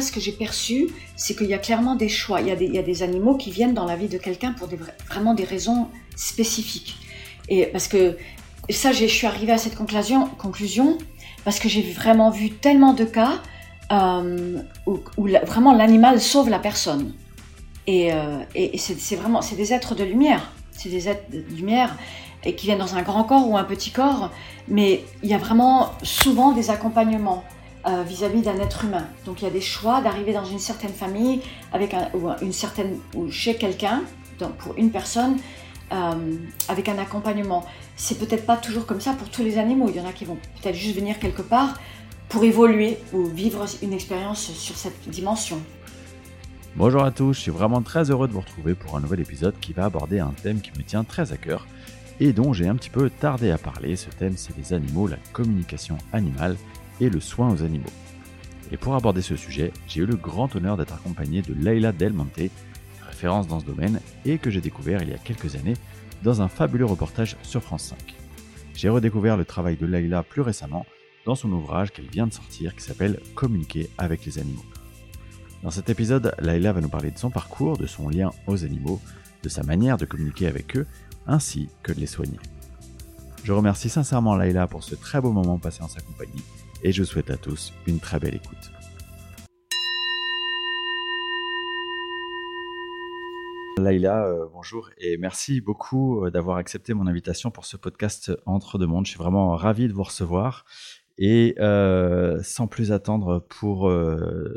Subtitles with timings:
[0.00, 2.40] Ce que j'ai perçu, c'est qu'il y a clairement des choix.
[2.40, 4.92] Il y a des, animaux qui viennent dans la vie de quelqu'un pour des, vra-
[5.08, 6.96] vraiment des raisons spécifiques.
[7.48, 8.16] Et parce que
[8.70, 10.98] ça, je suis arrivée à cette conclusion, conclusion
[11.44, 13.42] parce que j'ai vraiment vu tellement de cas
[13.92, 14.98] euh, où,
[15.46, 17.12] vraiment l'animal sauve la personne.
[17.86, 20.52] Et, euh, et, c'est vraiment, c'est des êtres de lumière.
[20.72, 21.96] C'est des êtres de lumière
[22.44, 24.30] et qui viennent dans un grand corps ou un petit corps,
[24.68, 27.42] mais il y a vraiment souvent des accompagnements
[28.06, 29.06] vis-à-vis d'un être humain.
[29.26, 31.42] Donc il y a des choix d'arriver dans une certaine famille
[31.72, 34.02] avec ou une certaine ou chez quelqu'un,
[34.38, 35.36] donc pour une personne,
[35.92, 36.36] euh,
[36.68, 37.64] avec un accompagnement.
[37.96, 39.88] C'est peut-être pas toujours comme ça pour tous les animaux.
[39.90, 41.74] Il y en a qui vont peut-être juste venir quelque part
[42.28, 45.60] pour évoluer ou vivre une expérience sur cette dimension.
[46.74, 49.54] Bonjour à tous, je suis vraiment très heureux de vous retrouver pour un nouvel épisode
[49.60, 51.66] qui va aborder un thème qui me tient très à cœur
[52.18, 53.94] et dont j'ai un petit peu tardé à parler.
[53.94, 56.56] Ce thème, c'est les animaux, la communication animale
[57.00, 57.84] et le soin aux animaux.
[58.72, 62.12] Et pour aborder ce sujet, j'ai eu le grand honneur d'être accompagné de Leila Del
[62.12, 62.50] Monte,
[63.06, 65.76] référence dans ce domaine et que j'ai découvert il y a quelques années
[66.22, 67.98] dans un fabuleux reportage sur France 5.
[68.74, 70.86] J'ai redécouvert le travail de Leila plus récemment
[71.24, 74.64] dans son ouvrage qu'elle vient de sortir qui s'appelle Communiquer avec les animaux.
[75.62, 79.00] Dans cet épisode, Laila va nous parler de son parcours, de son lien aux animaux,
[79.42, 80.86] de sa manière de communiquer avec eux,
[81.26, 82.38] ainsi que de les soigner.
[83.44, 86.42] Je remercie sincèrement Laila pour ce très beau moment passé en sa compagnie
[86.84, 88.70] et je souhaite à tous une très belle écoute.
[93.78, 98.78] Laïla, euh, bonjour et merci beaucoup euh, d'avoir accepté mon invitation pour ce podcast Entre
[98.78, 99.06] deux mondes.
[99.06, 100.64] Je suis vraiment ravi de vous recevoir.
[101.16, 103.88] Et euh, sans plus attendre, pour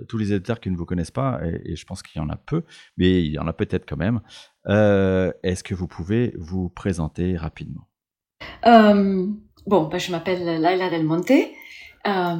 [0.07, 2.35] tous les éditeurs qui ne vous connaissent pas, et, je pense qu'il y en a
[2.35, 2.63] peu,
[2.97, 4.21] mais il y en a peut-être quand même,
[4.65, 7.87] est-ce que vous pouvez vous présenter rapidement?
[8.63, 11.31] Bon, bah, je m'appelle Laila Del Monte.
[12.07, 12.35] Euh,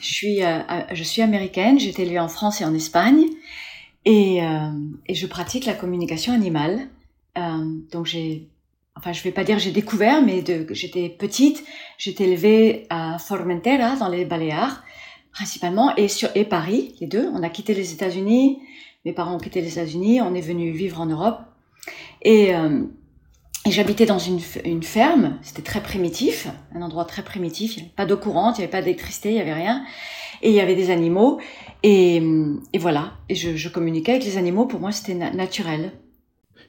[0.00, 0.60] je, suis, euh,
[0.92, 3.24] je suis américaine, j'ai été élevée en France et en Espagne.
[4.04, 4.70] Et, euh,
[5.08, 6.88] je pratique la communication animale.
[7.38, 8.48] Euh, donc j'ai,
[8.96, 11.64] enfin je vais pas dire j'ai découvert, mais j'étais petite,
[11.98, 14.82] j'étais élevée à Formentera dans les Baléares
[15.32, 17.28] principalement et sur et Paris, les deux.
[17.34, 18.58] On a quitté les États-Unis,
[19.04, 21.40] mes parents ont quitté les États-Unis, on est venu vivre en Europe
[22.26, 22.84] euh,
[23.66, 24.38] et j'habitais dans une,
[24.82, 25.38] ferme.
[25.42, 27.76] C'était très primitif, un endroit très primitif.
[27.76, 29.84] Il n'y avait pas d'eau courante, il n'y avait pas d'électricité, il n'y avait rien.
[30.40, 31.40] Et il y avait des animaux.
[31.82, 32.22] Et,
[32.72, 33.14] et voilà.
[33.28, 34.66] Et je, communiquais avec les animaux.
[34.66, 35.90] Pour moi, c'était na naturel.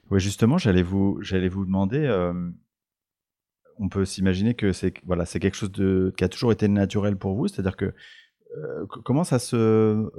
[0.10, 2.00] Oui, justement, j'allais vous, vous demander.
[2.00, 2.34] Euh,
[3.78, 5.72] on peut s'imaginer que c'est voilà, quelque chose
[6.18, 7.48] qui a toujours été naturel pour vous.
[7.48, 7.94] C'est-à-dire que
[8.58, 10.10] euh, comment ça se,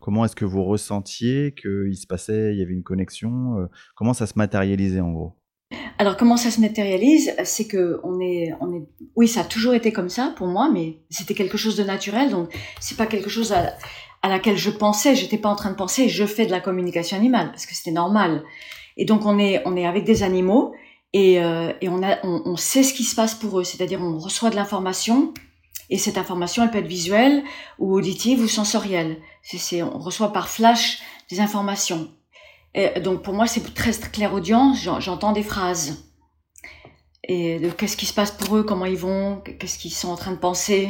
[0.00, 3.58] comment est-ce que vous ressentiez qu'il se passait, il y avait une connexion.
[3.58, 3.66] Euh,
[3.96, 5.41] comment ça se matérialisait en gros?
[5.98, 7.34] Alors comment ça se matérialise?
[7.44, 8.82] C'est que on est, on est,
[9.16, 12.30] oui, ça a toujours été comme ça pour moi, mais c'était quelque chose de naturel,
[12.30, 13.74] donc c'est pas quelque chose à,
[14.22, 15.14] à laquelle je pensais.
[15.16, 16.08] J'étais pas en train de penser.
[16.08, 18.44] Je fais de la communication animale parce que c'était normal.
[18.96, 20.74] Et donc on est, on est avec des animaux
[21.12, 23.64] et, euh, et on a, on, on sait ce qui se passe pour eux.
[23.64, 25.34] C'est-à-dire on reçoit de l'information
[25.90, 27.42] et cette information elle peut être visuelle
[27.78, 29.18] ou auditive ou sensorielle.
[29.42, 32.10] C'est, on reçoit par flash des informations.
[32.74, 34.74] Et donc pour moi, c'est très clairaudient.
[34.74, 36.12] J'entends des phrases
[37.24, 40.16] et de qu'est-ce qui se passe pour eux, comment ils vont, qu'est-ce qu'ils sont en
[40.16, 40.88] train de penser,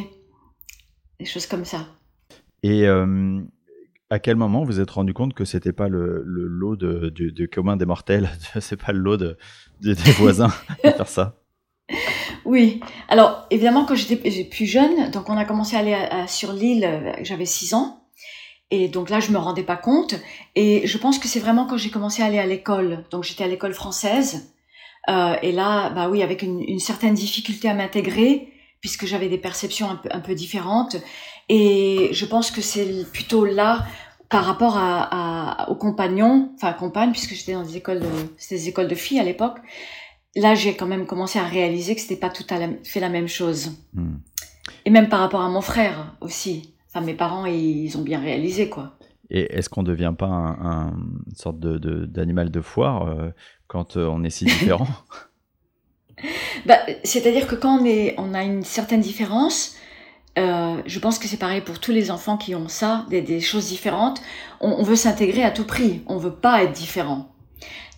[1.19, 1.87] des choses comme ça.
[2.63, 3.41] Et euh,
[4.09, 7.33] à quel moment vous êtes rendu compte que c'était pas le, le, lot de, du,
[7.33, 9.37] du commun des mortels, c'est pas le lot de,
[9.81, 10.53] de des voisins
[10.85, 11.39] de faire ça?
[12.45, 12.81] Oui.
[13.09, 16.53] Alors évidemment, quand j'étais plus jeune, donc on a commencé à aller à, à, sur
[16.53, 18.02] l'île, j'avais 6 ans.
[18.73, 20.15] Et donc là, je me rendais pas compte.
[20.57, 23.05] Et je pense que c'est vraiment quand j'ai commencé à aller à l'école.
[23.11, 24.51] Donc j'étais à l'école française.
[25.11, 28.51] Euh, et là, bah oui, avec une, une certaine difficulté à m'intégrer,
[28.81, 30.97] puisque j'avais des perceptions un peu, un peu, différentes.
[31.51, 33.85] Et je pense que c'est plutôt là,
[34.31, 38.09] par rapport à, à, aux compagnons, enfin compagnes, puisque j'étais dans des écoles, de,
[38.39, 39.59] c'était des écoles de filles à l'époque.
[40.35, 43.11] Là, j'ai quand même commencé à réaliser que c'était pas tout à la, fait la
[43.11, 43.73] même chose.
[43.93, 44.15] Hmm.
[44.87, 46.73] Et même par rapport à mon frère aussi.
[46.95, 48.99] Enfin, mes parents, ils ont bien réalisé, quoi.
[49.31, 50.91] Et est-ce qu'on ne devient pas un, un,
[51.27, 53.31] une sorte de, de, d'animal de foire euh,
[53.67, 54.87] quand euh, on est si différent?
[56.67, 59.75] Bah, C'est-à-dire que quand on, est, on a une certaine différence,
[60.39, 63.41] euh, je pense que c'est pareil pour tous les enfants qui ont ça, des, des
[63.41, 64.23] choses différentes.
[64.61, 67.35] On, on, veut s'intégrer à tout prix, on veut pas être différent.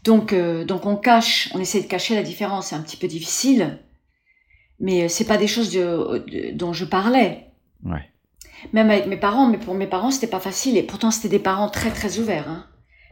[0.05, 2.69] Donc, euh, donc on cache, on essaie de cacher la différence.
[2.69, 3.81] C'est un petit peu difficile,
[4.81, 7.51] mais c'est pas des choses de, de, dont je parlais.
[7.85, 8.14] Ouais
[8.73, 10.77] même avec mes parents, mais pour mes parents, c'était pas facile.
[10.77, 12.49] Et pourtant, c'était des parents très, très ouverts.
[12.49, 12.67] Hein.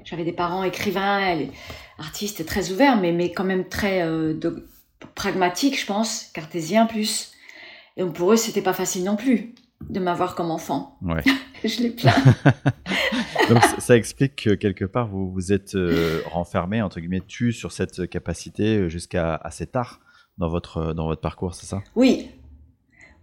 [0.04, 1.37] J'avais des parents écrivains,
[1.99, 4.34] artistes très ouverts, mais, mais quand même très euh,
[5.14, 7.32] pragmatiques, je pense, cartésiens plus.
[7.96, 9.54] Et donc, pour eux, c'était pas facile non plus.
[9.88, 10.96] de m'avoir comme enfant.
[11.02, 11.22] Ouais.
[11.64, 12.12] je les plains.
[13.49, 17.72] Donc ça explique que quelque part vous vous êtes euh, renfermé entre guillemets tu sur
[17.72, 20.00] cette capacité jusqu'à assez tard
[20.38, 21.82] dans votre dans votre parcours, c'est ça?
[21.96, 22.31] Oui.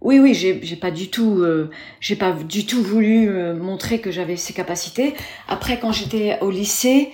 [0.00, 1.70] Oui, oui, j'ai pas du tout, euh,
[2.00, 5.14] j'ai pas du tout voulu euh, montrer que j'avais ces capacités.
[5.46, 7.10] Après, quand j'étais au lycée,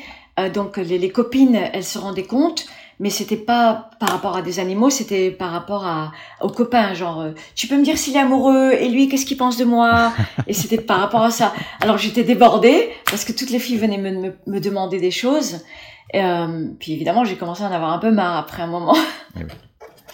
[0.53, 2.67] donc les, copines, elles se rendaient compte,
[2.99, 7.21] mais c'était pas par rapport à des animaux, c'était par rapport à aux copains, genre
[7.21, 10.13] euh, tu peux me dire s'il est amoureux et lui qu'est-ce qu'il pense de moi?
[10.47, 11.53] Et c'était par rapport à ça.
[11.81, 15.61] Alors j'étais débordée parce que toutes les filles venaient me, me, me demander des choses.
[16.15, 18.97] Euh, puis évidemment j'ai commencé à en avoir un peu marre après un moment.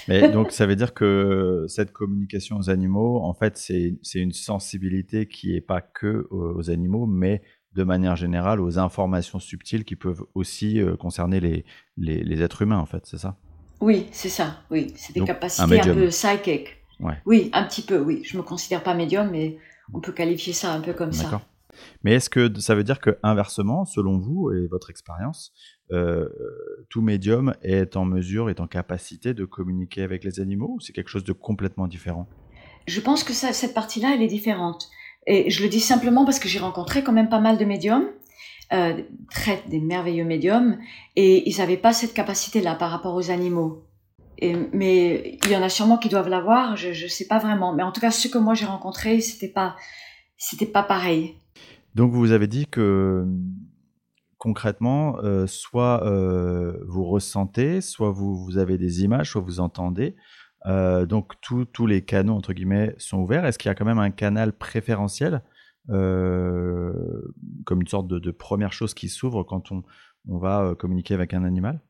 [0.08, 5.26] Mais donc ça veut dire que cette communication aux animaux, en fait, c'est une sensibilité
[5.26, 7.42] qui est pas que aux animaux, mais
[7.74, 11.64] de manière générale aux informations subtiles qui peuvent aussi euh, concerner les,
[11.96, 13.36] les, êtres humains, en fait, c'est ça?
[13.80, 14.92] Oui, c'est ça, oui.
[14.96, 16.76] C'est des capacités un, peu psychiques.
[17.26, 18.22] Oui, un petit peu, oui.
[18.24, 19.58] Je me considère pas médium, mais
[19.92, 21.42] on peut qualifier ça un peu comme ça.
[22.02, 25.52] Mais est-ce que ça veut dire que inversement, selon vous et votre expérience,
[25.92, 26.28] euh,
[26.88, 30.92] tout médium est en mesure, est en capacité de communiquer avec les animaux ou c'est
[30.92, 32.26] quelque chose de complètement différent?
[32.86, 34.88] Je pense que cette partie-là, elle est différente.
[35.26, 38.08] Et je le dis simplement parce que j'ai rencontré quand même pas mal de médiums,
[38.72, 40.78] euh, très des merveilleux médiums,
[41.14, 43.84] et ils n'avaient pas cette capacité-là par rapport aux animaux.
[44.72, 47.72] Mais il y en a sûrement qui doivent l'avoir, je ne sais pas vraiment.
[47.74, 49.76] Mais en tout cas, ceux que moi j'ai rencontrés, c'était pas,
[50.72, 51.36] pas pareil.
[51.94, 53.26] Donc vous avez dit que
[54.38, 60.16] concrètement, euh, soit euh, vous ressentez, soit vous, vous avez des images, soit vous entendez.
[60.66, 63.44] Euh, donc tous les canaux entre guillemets sont ouverts.
[63.44, 65.42] Est-ce qu'il y a quand même un canal préférentiel
[65.88, 69.82] comme une sorte de, première chose qui s'ouvre quand on,
[70.38, 71.80] va euh, communiquer avec un animal?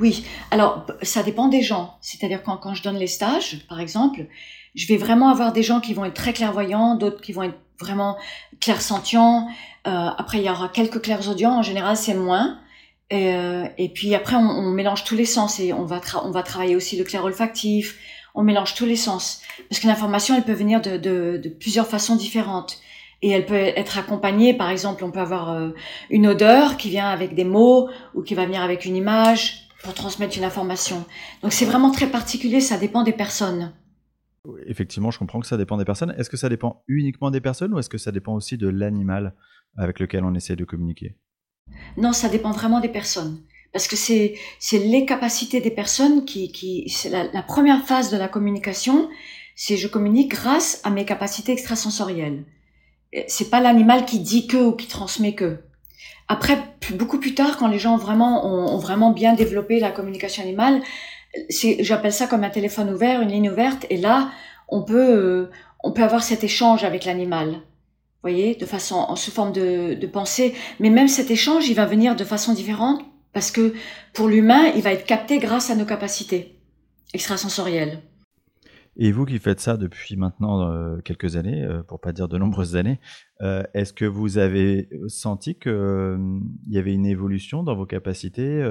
[0.00, 1.96] Oui, alors ça dépend des gens.
[2.00, 4.26] C'est-à-dire quand, quand je donne les stages, par exemple,
[4.74, 7.58] je vais vraiment avoir des gens qui vont être très clairvoyants, d'autres qui vont être
[7.78, 8.16] vraiment
[8.60, 9.48] clairsentients.
[9.84, 11.58] après, il y aura quelques clairs-audients.
[11.58, 12.58] En général, c'est moins.
[13.10, 16.30] Et, euh, et, puis après, on, on, mélange tous les sens et on va, on
[16.30, 17.98] va travailler aussi le clair olfactif.
[18.34, 21.86] On mélange tous les sens parce que l'information, elle peut venir de, de, de, plusieurs
[21.86, 22.78] façons différentes
[23.22, 24.54] et elle peut être accompagnée.
[24.54, 25.70] Par exemple, on peut avoir euh,
[26.10, 29.94] une odeur qui vient avec des mots ou qui va venir avec une image pour
[29.94, 31.04] transmettre une information.
[31.42, 32.60] Donc c'est vraiment très particulier.
[32.60, 33.72] Ça dépend des personnes.
[34.66, 36.14] Effectivement, je comprends que ça dépend des personnes.
[36.18, 39.34] Est-ce que ça dépend uniquement des personnes ou est-ce que ça dépend aussi de l'animal
[39.76, 41.16] avec lequel on essaie de communiquer?
[41.96, 43.42] Non, ça dépend vraiment des personnes.
[43.72, 44.38] Parce que c'est,
[44.72, 49.10] les capacités des personnes qui, qui c'est la, première phase de la communication,
[49.54, 52.44] c'est je communique grâce à mes capacités extrasensorielles.
[53.28, 55.58] C'est pas l'animal qui dit que ou qui transmet que.
[56.28, 56.58] Après,
[56.94, 60.80] beaucoup plus tard, quand les gens vraiment ont, vraiment bien développé la communication animale,
[61.80, 64.30] j'appelle ça comme un téléphone ouvert, une ligne ouverte, et là,
[64.68, 65.50] on peut, euh,
[65.82, 67.60] on peut avoir cet échange avec l'animal
[68.26, 70.54] voyez, de façon, en sous forme de, de pensée.
[70.80, 73.74] Mais même cet échange, il va venir de façon différente parce que
[74.12, 76.58] pour l'humain, il va être capté grâce à nos capacités
[77.14, 78.02] extrasensorielles.
[78.98, 82.38] Et vous qui faites ça depuis maintenant euh, quelques années, euh, pour pas dire de
[82.38, 82.98] nombreuses années,
[83.42, 88.64] euh, est-ce que vous avez senti qu'il y avait une évolution dans vos capacités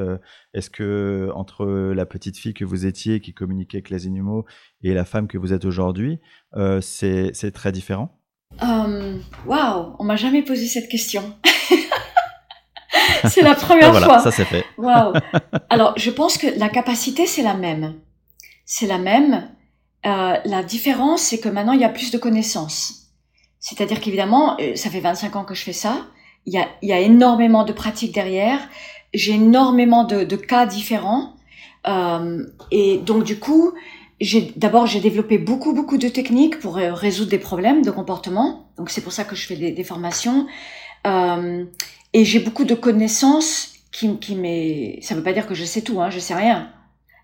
[0.53, 4.45] Est-ce que entre la petite fille que vous étiez qui communiquait avec les animaux
[4.81, 6.19] et la femme que vous êtes aujourd'hui,
[6.81, 8.19] c'est très différent?
[8.63, 11.35] Euh, waouh, on m'a jamais posé cette question.
[13.25, 14.19] c'est la première ah, voilà, fois.
[14.19, 14.63] Ça c'est fait.
[14.77, 15.13] Waouh.
[15.69, 17.95] Alors, je pense que la capacité c'est la même.
[18.65, 19.49] C'est la même.
[20.05, 23.07] Euh, la différence, c'est que maintenant il y a plus de connaissances.
[23.59, 26.05] C'est-à-dire qu'évidemment, euh, ça fait 25 ans que je fais ça.
[26.45, 28.59] Il y a, énormément de pratiques derrière.
[29.15, 31.33] J'ai énormément de, cas différents.
[31.87, 33.73] Euh, et donc du coup,
[34.55, 38.69] d'abord j'ai développé beaucoup beaucoup de techniques pour résoudre des problèmes de comportement.
[38.77, 40.45] Donc c'est pour ça que je fais des, formations
[41.05, 45.81] et j'ai beaucoup de connaissances qui qui m'est ça veut pas dire que je sais
[45.81, 46.71] tout hein, je sais rien.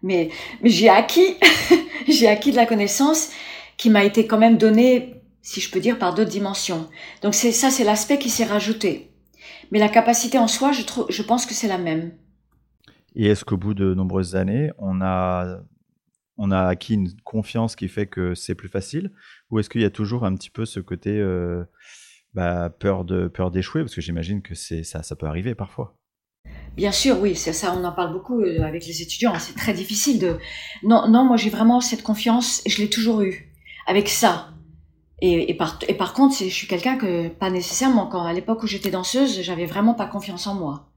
[0.04, 0.30] Mais
[0.64, 1.36] j'ai acquis
[2.08, 3.32] j'ai acquis de la connaissance
[3.78, 6.90] qui m'a été quand même donnée si je peux dire par d'autres dimensions.
[7.22, 9.12] Donc c'est ça c'est l'aspect qui s'est rajouté.
[9.72, 12.12] Mais la capacité en soi, je trouve je pense que c'est la même.
[13.16, 15.62] Et est-ce qu'au bout de nombreuses années, on a
[16.38, 19.12] on a acquis une confiance qui fait que c'est plus facile?
[19.50, 21.64] Ou est-ce qu'il y a toujours un petit peu ce côté euh,
[22.34, 23.04] bah, peur
[23.52, 23.82] d'échouer?
[23.82, 25.98] Parce que j'imagine que ça, ça peut arriver parfois.
[26.76, 27.76] Bien sûr, oui, c'est ça.
[27.78, 29.34] On en parle beaucoup euh, avec les étudiants.
[29.40, 30.38] C'est très difficile de.
[30.84, 32.62] Non, non, moi j'ai vraiment cette confiance.
[32.66, 33.52] Je l'ai toujours eu
[33.88, 34.48] avec ça.
[35.24, 38.08] Et, par, et par contre, je suis quelqu'un que pas nécessairement.
[38.08, 40.88] Quand à l'époque où j'étais danseuse, j'avais vraiment pas confiance en moi.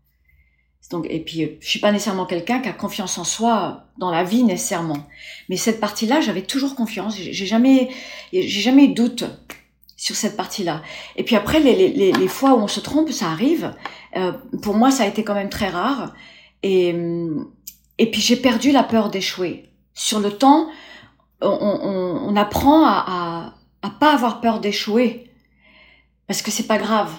[0.90, 4.25] Donc, et puis, je suis pas nécessairement quelqu'un qui a confiance en soi dans la
[4.25, 5.07] vie nécessairement.
[5.49, 7.16] Mais cette partie-là, j'avais toujours confiance.
[7.16, 7.90] J'ai jamais,
[8.33, 9.25] j'ai jamais eu doute.
[9.97, 10.83] sur cette partie-là.
[11.16, 13.75] Et puis après, les, les, les, fois où on se trompe, ça arrive.
[14.16, 16.14] Euh, pour moi, ça a été quand même très rare.
[16.62, 16.94] Et,
[17.99, 19.71] et puis j'ai perdu la peur d'échouer.
[19.94, 20.68] Sur le temps,
[21.40, 25.30] on, apprend à, à, pas avoir peur d'échouer
[26.26, 27.12] parce que c'est pas grave.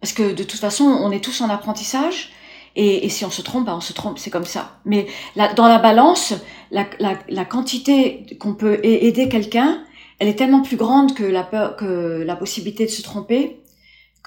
[0.00, 2.30] Parce que de toute façon, on est tous en apprentissage.
[2.76, 4.78] Et, et si on se trompe, bah on se trompe, c'est comme ça.
[4.84, 5.08] Mais
[5.56, 6.34] dans la balance,
[6.70, 9.82] la, la, la quantité qu'on peut aider quelqu'un,
[10.20, 13.60] elle est tellement plus grande que la peur, que la possibilité de se tromper,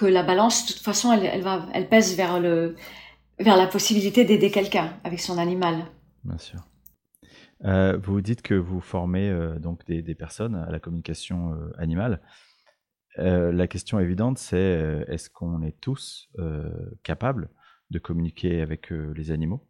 [0.02, 2.76] que la balance, de toute façon, elle, elle va, elle pèse vers le,
[3.38, 5.86] vers la possibilité d'aider quelqu'un avec son animal.
[6.24, 6.60] Bien sûr.
[7.66, 11.72] Euh, vous dites que vous formez euh, donc des, des, personnes à la communication euh,
[11.78, 12.20] animale.
[13.18, 16.30] La question évidente, c'est est-ce qu'on est tous
[17.04, 17.50] capables
[17.90, 19.68] de communiquer avec les animaux?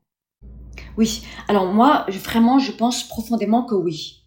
[0.96, 1.26] Oui.
[1.48, 4.21] Alors moi, vraiment, je pense profondément que oui.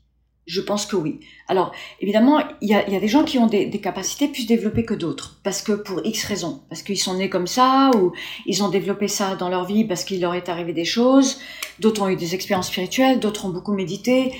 [0.47, 1.21] Je pense que oui.
[1.49, 5.41] Alors, évidemment, il y a, des gens qui ont des, capacités plus développées que d'autres,
[5.43, 8.13] parce que pour X raisons, parce qu'ils sont nés comme ça, ou
[8.45, 11.41] ils ont développé ça dans leur vie parce qu'il leur est arrivé des choses,
[11.81, 14.33] d'autres ont eu des expériences spirituelles, d'autres ont beaucoup médité,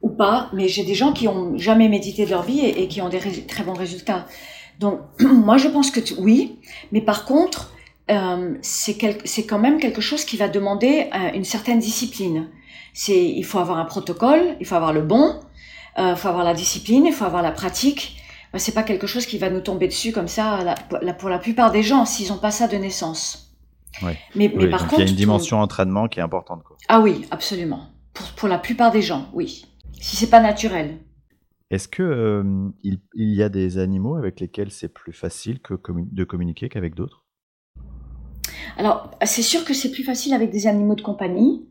[0.00, 3.02] ou pas, mais j'ai des gens qui ont jamais médité de leur vie et, qui
[3.02, 4.26] ont des très bons résultats.
[4.78, 6.58] Donc, moi, je pense que oui,
[6.90, 7.74] mais par contre,
[8.10, 8.96] euh, c'est
[9.46, 12.48] quand même quelque chose qui va demander euh, une certaine discipline.
[13.08, 15.38] Il faut avoir un protocole, il faut avoir le bon,
[15.96, 18.16] il euh, faut avoir la discipline, il faut avoir la pratique.
[18.56, 20.76] C'est pas quelque chose qui va nous tomber dessus comme ça.
[21.02, 23.54] La, pour la plupart des gens, s'ils ont pas ça de naissance.
[24.02, 24.18] Ouais.
[24.34, 25.62] Mais, mais par contre, il y a une dimension tout...
[25.62, 26.64] entraînement qui est importante.
[26.64, 26.76] Quoi.
[26.88, 27.90] Ah oui, absolument.
[28.12, 29.66] Pour, pour la plupart des gens, oui
[30.00, 30.98] si c'est pas naturel.
[31.70, 35.74] Est-ce que euh, il, il, y a des animaux avec lesquels c'est plus facile que
[35.88, 37.24] de communiquer qu'avec d'autres?
[38.76, 41.68] Alors, c'est sûr que c'est plus facile avec des animaux de compagnie,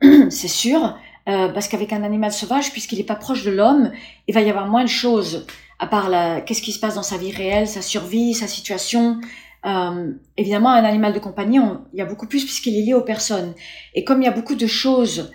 [0.30, 0.96] c'est sûr,
[1.28, 3.92] euh, parce qu'avec un animal sauvage, puisqu'il n'est pas proche de l'homme,
[4.28, 5.46] il va y avoir moins de choses,
[5.78, 6.10] à part
[6.44, 9.20] qu'est-ce qui se passe dans sa vie réelle, sa survie, sa situation.
[9.66, 11.58] Euh, évidemment, un animal de compagnie,
[11.92, 13.54] il y a beaucoup plus puisqu'il est lié aux personnes.
[13.94, 15.32] Et comme il y a beaucoup de choses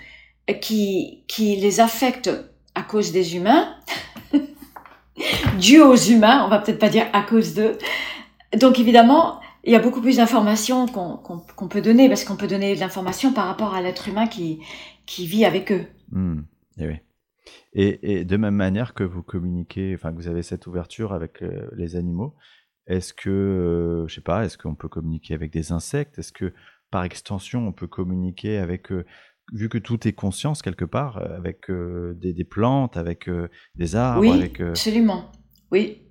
[0.61, 2.31] qui, les affectent
[2.75, 3.75] à cause des humains,
[5.59, 7.77] dû aux humains, on va peut-être pas dire à cause d'eux.
[8.55, 12.35] Donc évidemment, il y a beaucoup plus d'informations qu'on qu qu peut donner, parce qu'on
[12.35, 14.59] peut donner de l'information par rapport à l'être humain qui,
[15.09, 15.87] qui vit avec eux.
[16.11, 16.41] Mmh,
[16.77, 16.95] et, oui.
[17.73, 21.41] et, et, de même manière que vous communiquez, enfin que vous avez cette ouverture avec
[21.41, 22.35] euh, les animaux,
[22.85, 26.19] est-ce que, euh, je sais pas, est-ce qu'on peut communiquer avec des insectes?
[26.19, 26.53] Est-ce que
[26.91, 29.03] par extension, on peut communiquer avec euh,
[29.51, 33.27] vu que tout est conscience quelque part, euh, avec des, des, plantes, avec
[33.73, 34.61] des arbres, oui, avec.
[34.61, 35.31] Absolument.
[35.71, 36.03] Oui,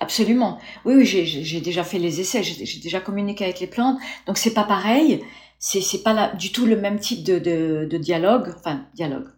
[0.00, 0.58] absolument.
[0.86, 3.98] Oui, oui, j'ai déjà fait les essais, j'ai déjà communiqué avec les plantes.
[4.26, 5.22] Donc c'est pas pareil.
[5.58, 9.28] C'est pas du tout le même type de, dialogue, enfin dialogue,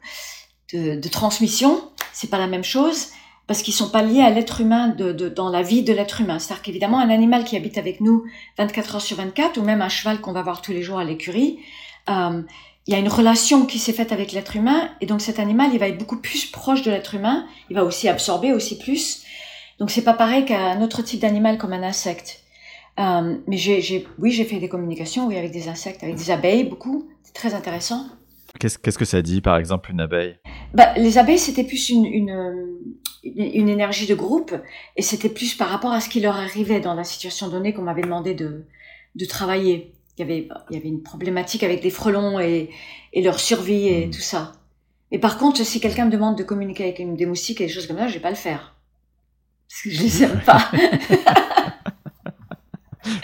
[0.72, 1.90] de, transmission.
[2.12, 3.08] C'est pas la même chose
[3.46, 6.38] parce qu'ils sont pas liés à l'être humain dans la vie de l'être humain.
[6.38, 8.24] C'est-à-dire qu'évidemment, un animal qui habite avec nous
[8.58, 11.04] 24 heures sur 24, ou même un cheval qu'on va voir tous les jours à
[11.04, 11.58] l'écurie,
[12.10, 12.42] euh,
[12.86, 15.70] il y a une relation qui s'est faite avec l'être humain, et donc cet animal,
[15.74, 19.24] il va être beaucoup plus proche de l'être humain, il va aussi absorber aussi plus.
[19.78, 22.42] Donc c'est pas pareil qu'un autre type d'animal comme un insecte.
[22.98, 26.64] Euh, mais j'ai, oui, j'ai fait des communications, oui, avec des insectes, avec des abeilles,
[26.64, 27.08] beaucoup.
[27.22, 28.06] C'est très intéressant.
[28.58, 30.36] Qu'est-ce, que ça dit, par exemple, une abeille?
[30.74, 32.78] Bah, Les abeilles, c'était plus une, une,
[33.22, 34.54] une, énergie de groupe,
[34.96, 37.82] et c'était plus par rapport à ce qui leur arrivait dans la situation donnée qu'on
[37.82, 38.64] m'avait demandé de,
[39.14, 42.70] de travailler il y avait, il y avait une problématique avec des frelons et,
[43.12, 44.10] et leur survie et mmh.
[44.10, 44.52] tout ça.
[45.12, 47.86] Mais par contre, si quelqu'un me demande de communiquer avec des moustiques et des choses
[47.86, 48.74] comme ça, je vais pas le faire.
[49.68, 50.70] Parce que je les aime pas.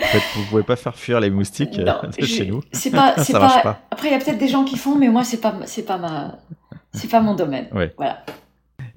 [0.03, 2.63] en fait, vous pouvez pas faire fuir les moustiques non, de chez nous.
[2.73, 3.61] C'est pas, c'est pas...
[3.63, 3.81] pas.
[3.91, 5.99] Après, il y a peut-être des gens qui font, mais moi, c'est pas, c'est pas
[5.99, 6.39] ma,
[6.93, 7.69] c'est pas mon domaine.
[7.73, 7.93] Ouais.
[7.97, 8.25] Voilà.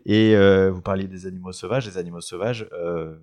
[0.06, 1.86] Et euh, vous parliez des animaux sauvages.
[1.86, 3.18] Les animaux sauvages, euh,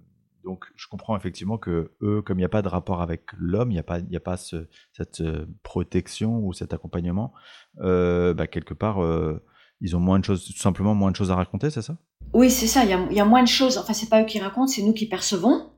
[0.44, 3.71] donc, je comprends effectivement que eux, comme il n'y a pas de rapport avec l'homme,
[3.71, 7.33] il n'y a pas, il a pas ce, cette euh, protection ou cet accompagnement,
[7.80, 9.42] euh, bah, quelque part, euh,
[9.80, 11.97] ils ont moins de choses, tout simplement moins de choses à raconter, c'est ça?
[12.35, 12.85] Oui, c'est ça.
[12.85, 13.78] Il y, y, a, moins de choses.
[13.78, 15.71] Enfin, c'est pas eux qui racontent, c'est nous qui percevons.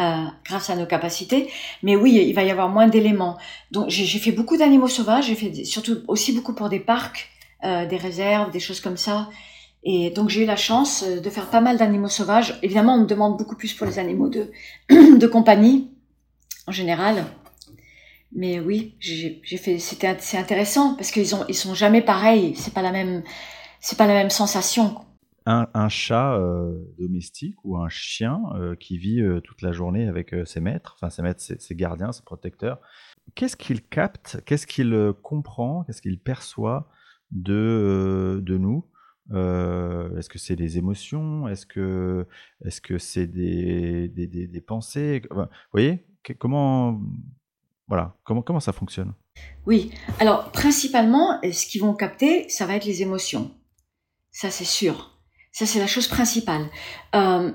[0.00, 1.50] Euh, grâce à nos capacités,
[1.82, 3.36] mais oui, il va y avoir moins d'éléments.
[3.70, 7.28] Donc, j'ai fait beaucoup d'animaux sauvages, j'ai fait surtout aussi beaucoup pour des parcs,
[7.64, 9.28] euh, des réserves, des choses comme ça.
[9.82, 12.58] Et donc j'ai eu la chance euh, de faire pas mal d'animaux sauvages.
[12.62, 14.50] Évidemment, on me demande beaucoup plus pour les animaux de,
[14.88, 15.90] de compagnie,
[16.66, 17.26] en général.
[18.32, 22.54] Mais oui, j'ai fait, c'était, c'est intéressant parce qu'ils ont, ils sont jamais pareils.
[22.56, 23.22] C'est pas la même,
[23.80, 24.96] c'est pas la même sensation.
[25.46, 30.34] Un, chat euh, domestique ou un chien euh, qui vit euh, toute la journée avec
[30.44, 32.78] ses maîtres, enfin ses maîtres, ses, gardiens, ses protecteurs.
[33.34, 34.42] Qu'est-ce qu'il capte?
[34.44, 35.84] Qu'est-ce qu'il comprend?
[35.84, 36.88] Qu'est-ce qu'il perçoit
[37.30, 38.86] de de nous?
[39.30, 41.48] Est-ce que c'est des émotions?
[41.48, 42.26] Est-ce que
[42.64, 45.22] est-ce c'est des, des, des, pensées?
[45.30, 46.04] Vous voyez
[46.38, 47.00] comment
[47.88, 49.14] voilà comment comment ça fonctionne?
[49.66, 53.52] Oui, alors principalement, ce qu'ils vont capter, ça va être les émotions.
[54.32, 55.19] Ça c'est sûr.
[55.52, 56.66] Ça c'est la chose principale.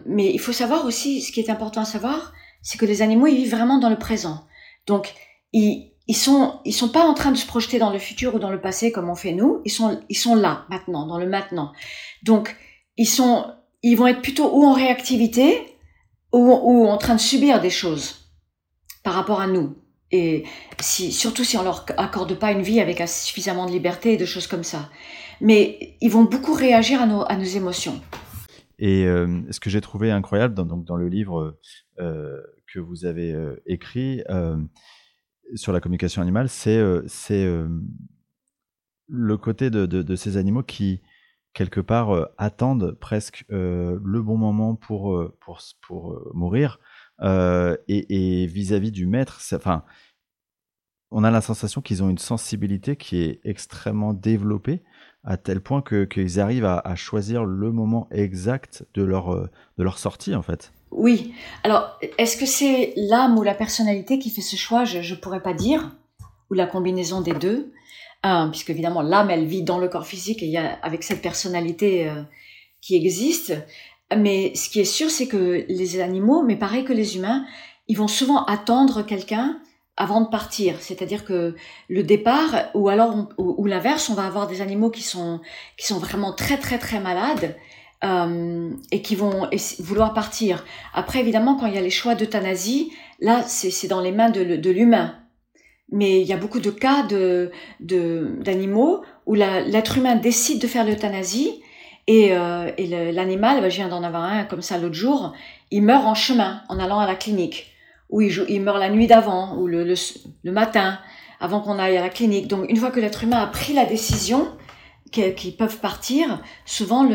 [0.06, 3.28] mais il faut savoir aussi, ce qui est important à savoir, c'est que les animaux
[3.28, 4.46] ils vivent vraiment dans le présent.
[4.88, 5.14] Donc
[5.54, 8.40] ils ils sont ils sont pas en train de se projeter dans le futur ou
[8.40, 9.62] dans le passé comme on fait nous.
[9.66, 11.72] Ils sont ils sont là maintenant, dans le maintenant.
[12.24, 12.56] Donc
[12.98, 13.46] ils sont
[13.82, 15.78] ils vont être plutôt ou en réactivité
[16.32, 18.32] ou, ou en train de subir des choses
[19.04, 19.78] par rapport à nous.
[20.12, 20.44] Et
[20.80, 24.26] si, surtout si on leur accorde pas une vie avec suffisamment de liberté et de
[24.26, 24.90] choses comme ça.
[25.42, 28.02] Mais ils vont beaucoup réagir à nos, émotions.
[28.80, 31.58] Et euh, ce que j'ai trouvé incroyable dans, le livre
[32.00, 34.24] euh, que vous avez euh, écrit,
[35.54, 36.80] sur la communication animale, c'est
[39.08, 41.02] le côté de, ces animaux qui,
[41.54, 45.24] quelque part, attendent presque le bon moment pour,
[46.34, 46.80] mourir.
[47.22, 49.84] et vis-à-vis du maître, enfin,
[51.12, 54.82] on a la sensation qu'ils ont une sensibilité qui est extrêmement développée,
[55.24, 59.36] à tel point qu'ils arrivent à, choisir le moment exact de leur,
[59.78, 60.72] de leur sortie, en fait.
[60.92, 61.34] Oui.
[61.64, 64.86] Alors, est-ce que c'est l'âme ou la personnalité qui fait ce choix?
[64.86, 65.96] Je ne pourrais pas dire.
[66.50, 67.74] Ou la combinaison des deux.
[68.26, 71.22] Euh, puisque évidemment, l'âme, elle vit dans le corps physique et y a avec cette
[71.22, 72.24] personnalité euh,
[72.82, 73.54] qui existe.
[74.16, 77.46] Mais ce qui est sûr, c'est que les animaux, mais pareil que les humains,
[77.88, 79.60] ils vont souvent attendre quelqu'un
[79.98, 80.76] avant de partir.
[80.80, 81.56] C'est-à-dire que
[81.90, 85.40] le départ, ou alors, ou, l'inverse, on va avoir des animaux qui sont,
[85.78, 87.56] qui sont vraiment très, très, très malades
[88.04, 89.50] euh, et qui vont
[89.80, 90.66] vouloir partir.
[90.94, 94.70] Après, évidemment, quand il y a les choix d'euthanasie, là, c'est dans les mains de,
[94.70, 95.16] l'humain.
[95.92, 100.84] Mais il y a beaucoup de cas de d'animaux où l'être humain décide de faire
[100.84, 101.62] l'euthanasie
[102.08, 105.34] et, euh, et l'animal, bah, je viens d'en avoir un comme ça l'autre jour,
[105.72, 107.75] il meurt en chemin en allant à la clinique,
[108.10, 109.96] ou il, il meurt la nuit d'avant, ou le,
[110.46, 111.00] matin,
[111.40, 112.48] avant qu'on aille à la clinique.
[112.48, 114.48] Donc une fois que l'être humain a pris la décision,
[115.12, 117.10] qui, peuvent partir, souvent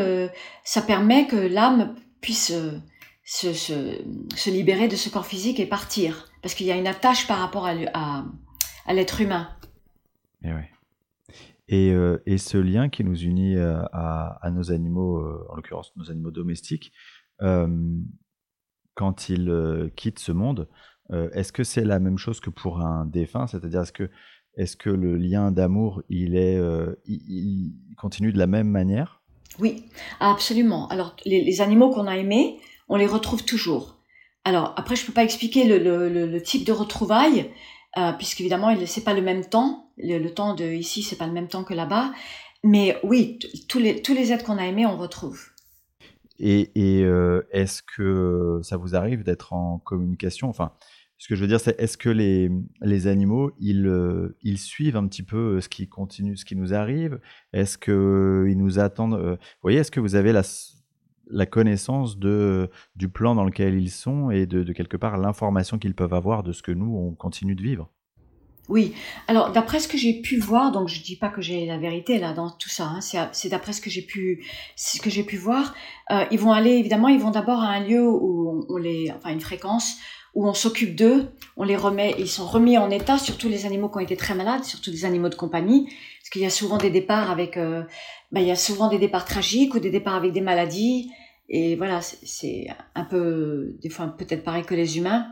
[0.63, 2.79] ça permet que l'âme puisse euh,
[3.23, 6.29] se, libérer de ce corps physique et partir.
[6.41, 7.73] Parce qu'il y a une attache par rapport à,
[8.91, 9.49] l'être humain.
[10.43, 10.69] Et, eh ouais.
[11.67, 16.09] et, euh, et, ce lien qui nous unit euh, à nos animaux, en l'occurrence nos
[16.09, 16.91] animaux domestiques,
[18.95, 20.67] quand ils quittent ce monde,
[21.33, 23.47] est-ce que c'est la même chose que pour un défunt?
[23.47, 24.09] C'est-à-dire, est-ce que
[24.57, 29.21] est-ce que le lien d'amour, il est, euh, il, continue de la même manière?
[29.59, 29.85] Oui,
[30.19, 30.87] absolument.
[30.89, 33.97] Alors, les, animaux qu'on a aimés, on les retrouve toujours.
[34.43, 37.49] Alors, après, je ne peux pas expliquer le, type de retrouvailles,
[37.97, 39.91] euh, puisqu'évidemment, ce n'est pas le même temps.
[39.97, 42.11] Le, temps de ici, c'est pas le même temps que là-bas.
[42.63, 45.39] Mais oui, tous les, tous les êtres qu'on a aimés, on retrouve.
[46.41, 50.49] Et, euh, est-ce que ça vous arrive d'être en communication?
[50.49, 50.73] Enfin,
[51.17, 52.49] ce que je veux dire, c'est est-ce que les,
[52.81, 56.55] les animaux, ils, euh, ils suivent un petit peu euh, ce qui continue, ce qui
[56.55, 57.19] nous arrive?
[57.53, 60.41] Est-ce qu'ils nous attendent Vous voyez, est-ce que vous avez la,
[61.29, 65.77] la connaissance de, du plan dans lequel ils sont et de, de quelque part l'information
[65.77, 67.91] qu'ils peuvent avoir de ce que nous, on continue de vivre?
[68.71, 68.93] Oui,
[69.27, 72.17] alors d'après ce que j'ai pu voir, donc je dis pas que j'ai la vérité
[72.17, 75.35] là dans tout ça, hein, c'est d'après ce que j'ai pu, ce que j'ai pu
[75.35, 75.75] voir,
[76.31, 79.41] ils vont aller évidemment, ils vont d'abord à un lieu où on, les, enfin une
[79.41, 79.97] fréquence
[80.33, 83.89] où on s'occupe d'eux, on les remet, ils sont remis en état, surtout les animaux
[83.89, 86.77] qui ont été très malades, surtout les animaux de compagnie, parce qu'il y a souvent
[86.77, 87.83] des départs avec, euh,
[88.31, 91.11] bah, il y a souvent des départs tragiques ou des départs avec des maladies,
[91.49, 95.27] et voilà, c'est un peu, des fois peut-être pareil que les humains.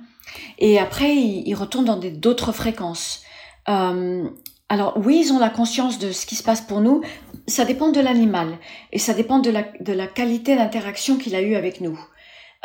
[0.57, 3.23] Et après, ils, retournent dans d'autres fréquences.
[3.69, 4.29] Euh,
[4.69, 7.01] alors oui, ils ont la conscience de ce qui se passe pour nous.
[7.47, 8.57] Ça dépend de l'animal
[8.91, 11.99] et ça dépend de la, qualité d'interaction qu'il a eu avec nous.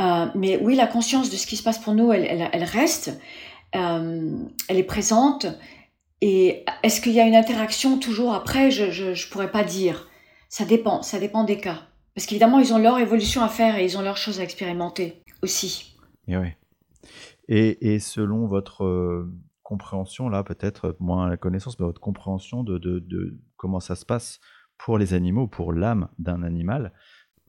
[0.01, 3.19] Euh, mais oui, la conscience de ce qui se passe pour nous, elle, reste,
[3.75, 4.37] euh,
[4.69, 5.47] elle est présente.
[6.21, 8.71] Et est-ce qu'il y a une interaction toujours après?
[8.71, 10.09] Je je, pourrais pas dire.
[10.49, 11.83] Ça dépend, ça dépend des cas.
[12.15, 15.23] Parce qu'évidemment, ils ont leur évolution à faire et ils ont leurs choses à expérimenter
[15.43, 15.97] aussi.
[16.29, 16.57] Et.
[17.49, 19.27] Et, selon votre
[19.65, 24.07] compréhension, là, peut-être moins la connaissance, mais votre compréhension de, de, de comment ça se
[24.07, 24.39] passe
[24.79, 26.93] pour les animaux, pour l'âme d'un animal,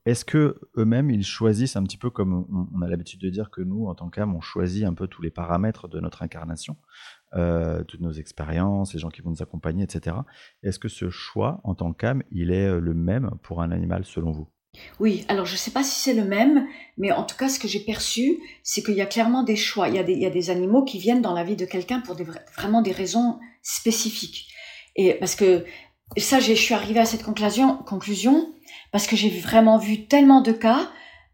[0.05, 3.61] est-ce que eux-mêmes ils choisissent un petit peu comme on, a l'habitude de dire que
[3.61, 6.77] nous, en tant qu'âme, on choisit un peu tous les paramètres de notre incarnation,
[7.33, 10.17] euh, toutes nos expériences, les gens qui vont nous accompagner, etc.
[10.61, 14.05] Est-ce que ce choix en tant qu'âme, il est euh, le même pour un animal
[14.05, 14.47] selon vous?
[14.99, 17.59] Oui, alors je ne sais pas si c'est le même, mais en tout cas, ce
[17.59, 19.89] que j'ai perçu, c'est qu'il y a clairement des choix.
[19.89, 21.65] Il y a des, il y a des animaux qui viennent dans la vie de
[21.65, 22.15] quelqu'un pour
[22.57, 24.47] vraiment des raisons spécifiques.
[24.95, 25.65] Et parce que
[26.17, 28.53] ça, je suis arrivée à cette conclusion, conclusion
[28.91, 30.89] parce que j'ai vraiment vu tellement de cas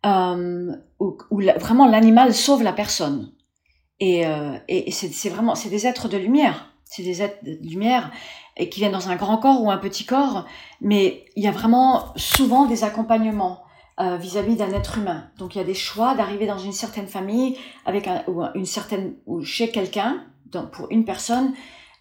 [0.06, 1.18] euh, où,
[1.60, 3.32] vraiment l'animal sauve la personne.
[4.00, 8.12] Et, euh, et, c'est vraiment, c'est des êtres de lumière, c'est des êtres de lumière
[8.58, 10.46] et qui viennent dans un grand corps ou un petit corps,
[10.82, 13.64] mais il y a vraiment souvent des accompagnements
[14.00, 15.30] euh, vis-à-vis d'un être humain.
[15.38, 18.66] Donc il y a des choix d'arriver dans une certaine famille avec un, ou une
[18.66, 20.26] certaine ou chez quelqu'un,
[20.72, 21.54] pour une personne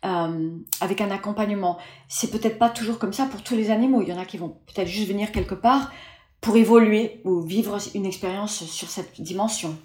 [0.05, 1.79] euh, avec un accompagnement.
[2.09, 4.03] C'est peut-être pas toujours comme ça pour tous les animaux.
[4.03, 5.93] Il y en a qui vont peut-être juste venir quelque part
[6.41, 9.77] pour évoluer ou vivre une expérience sur cette dimension.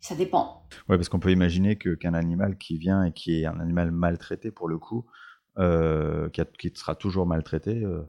[0.00, 0.66] Ça dépend.
[0.88, 4.50] Oui, parce qu'on peut imaginer qu'un animal qui vient et qui est un animal maltraité
[4.50, 5.06] pour le coup,
[5.58, 8.02] euh, qui, sera toujours maltraité, euh,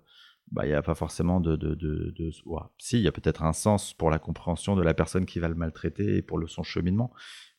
[0.51, 1.55] bah, il n'y a pas forcément de...
[1.55, 2.31] de, de, de...
[2.79, 5.47] Si, il y a peut-être un sens pour la compréhension de la personne qui va
[5.47, 7.11] le maltraiter et pour le, son cheminement,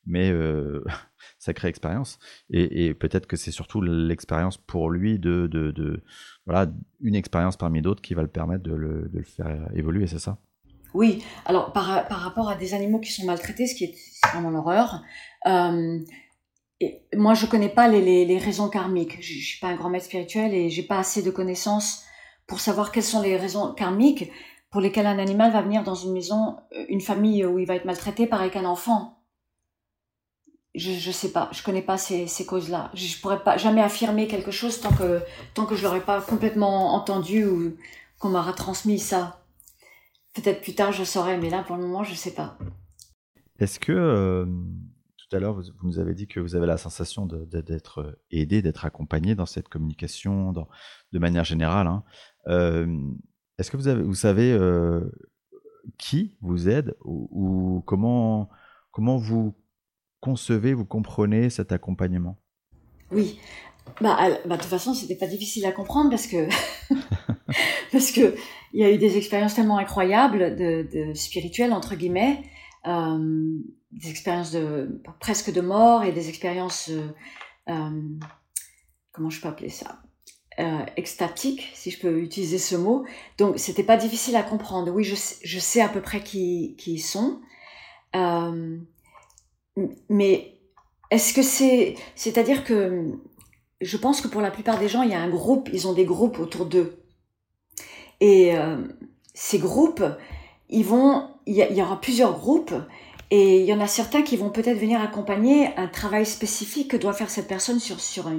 [0.07, 0.85] mais euh,
[1.39, 2.19] sacrée expérience.
[2.51, 6.03] Et, peut-être que c'est surtout l'expérience pour lui de, de,
[6.47, 6.71] voilà,
[7.01, 10.19] une expérience parmi d'autres qui va le permettre de le, de le faire évoluer, c'est
[10.19, 10.39] ça?
[10.95, 13.95] Oui, alors par, par, rapport à des animaux qui sont maltraités, ce qui est
[14.33, 15.03] vraiment l'horreur,
[15.47, 15.99] euh,
[17.15, 19.23] moi je connais pas les, les, raisons karmiques.
[19.23, 22.05] Je, ne suis pas un grand maître spirituel et j'ai pas assez de connaissances
[22.47, 24.31] pour savoir quelles sont les raisons karmiques
[24.71, 27.77] pour lesquelles un animal va venir dans une maison, euh, une famille où il va
[27.77, 29.17] être maltraité pareil qu'un enfant
[30.77, 32.91] je ne sais pas, je connais pas ces, ces causes-là.
[32.95, 35.23] Je, ne pourrais pas jamais affirmer quelque chose tant que
[35.55, 37.77] tant que je l'aurais pas complètement entendu ou
[38.19, 39.43] qu'on m'aura transmis ça.
[40.35, 42.59] Peut-être plus tard je saurais, mais là pour le moment je sais pas.
[43.59, 44.45] Est-ce que euh,
[45.29, 48.85] tout à l'heure vous, nous avez dit que vous avez la sensation d'être aidé, d'être
[48.85, 50.69] accompagné dans cette communication, dans,
[51.13, 51.87] de manière générale.
[51.87, 52.05] Hein.
[52.49, 52.87] Euh,
[53.59, 55.01] est-ce que vous avez, vous savez euh,
[55.99, 58.51] qui vous aide ou, ou comment
[58.91, 59.55] comment vous
[60.21, 62.39] concevez, vous comprenez cet accompagnement?
[63.11, 63.39] Oui.
[64.01, 66.49] Bah, bah, de toute façon, c'était pas difficile à comprendre parce que
[67.93, 68.35] parce que
[68.73, 72.43] il y a eu des expériences tellement incroyables de, spirituelles entre guillemets,
[72.87, 73.59] euh,
[73.97, 77.09] des expériences de presque de mort et des expériences euh,
[77.69, 78.03] euh,
[79.13, 80.03] comment je peux appeler ça
[80.97, 83.05] extatiques, si je peux utiliser ce mot.
[83.37, 84.91] Donc c'était pas difficile à comprendre.
[84.91, 87.43] Oui, je, je sais à peu près qui, qui ils sont.
[90.09, 90.57] Mais
[91.11, 91.95] est-ce que c'est.
[92.15, 93.19] C'est-à-dire que
[93.81, 95.93] je pense que pour la plupart des gens, il y a un groupe, ils ont
[95.93, 97.03] des groupes autour d'eux.
[98.21, 98.79] Et euh,
[99.35, 100.05] ces groupes,
[100.69, 101.31] ils vont.
[101.47, 102.75] Il y, aura plusieurs groupes.
[103.31, 106.97] Et il y en a certains qui vont peut-être venir accompagner un travail spécifique que
[106.97, 108.31] doit faire cette personne sur, sur,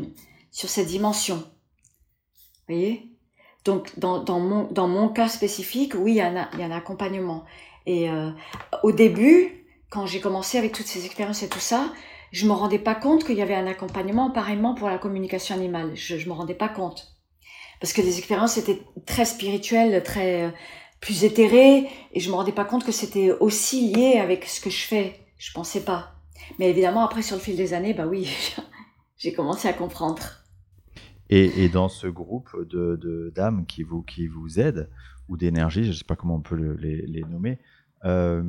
[0.51, 1.37] sur cette dimension.
[1.37, 3.11] Vous voyez?
[3.65, 6.71] Donc, dans, dans, mon, dans mon cas spécifique, oui, il y, a y a un
[6.71, 7.43] accompagnement.
[7.85, 8.31] Et euh,
[8.83, 11.91] au début, quand j'ai commencé avec toutes ces expériences et tout ça,
[12.31, 15.91] je me rendais pas compte qu'il y avait un accompagnement pareillement pour la communication animale.
[15.95, 17.17] Je, je me rendais pas compte
[17.79, 20.53] parce que les expériences étaient très spirituelles, très
[20.99, 24.69] plus éthérées, et je me rendais pas compte que c'était aussi lié avec ce que
[24.69, 25.19] je fais.
[25.37, 26.15] Je pensais pas.
[26.59, 28.29] Mais évidemment, après, sur le fil des années, bah oui,
[29.17, 30.21] j'ai commencé à comprendre.
[31.29, 34.89] Et, et, dans ce groupe de d'âmes qui vous qui vous aident
[35.27, 37.59] ou d'énergie, je sais pas comment on peut les, les, nommer.
[38.05, 38.43] Euh,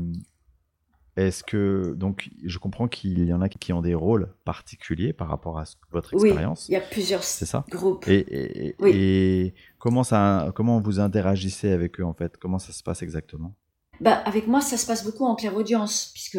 [1.18, 5.28] est-ce que donc je comprends qu'il y en a qui ont des rôles particuliers par
[5.28, 6.66] rapport à votre expérience.
[6.68, 8.06] Oui, il y a plusieurs ça groupes.
[8.06, 12.36] Et, et, comment ça comment vous interagissez avec eux en fait?
[12.36, 13.54] Comment ça se passe exactement?
[14.00, 16.38] Bah avec moi ça se passe beaucoup en clairaudience puisque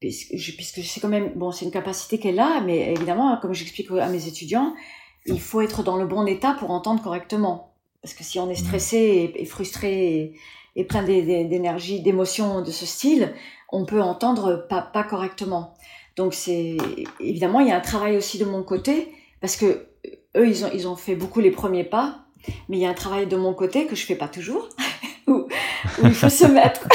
[0.00, 3.90] puisque, puisque c'est quand même bon c'est une capacité qu'elle a mais évidemment comme j'explique
[3.92, 4.74] à mes étudiants
[5.26, 8.60] il faut être dans le bon état pour entendre correctement parce que si on est
[8.60, 8.64] mmh.
[8.64, 10.34] stressé et, frustré
[10.76, 13.32] et plein d'énergie, d'émotions de ce style,
[13.70, 15.74] on peut entendre pas, pas correctement.
[16.16, 16.76] Donc c'est
[17.20, 19.08] évidemment il y a un travail aussi de mon côté
[19.40, 19.86] parce que
[20.36, 22.24] eux ils ont ils ont fait beaucoup les premiers pas,
[22.68, 24.68] mais il y a un travail de mon côté que je fais pas toujours
[25.26, 25.46] où,
[26.02, 26.88] il faut se mettre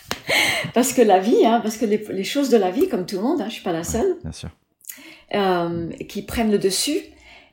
[0.74, 3.22] parce que la vie, hein, parce que les, choses de la vie comme tout le
[3.22, 4.50] monde, hein, je suis pas la seule, Bien sûr.
[5.34, 6.98] Euh, qui prennent le dessus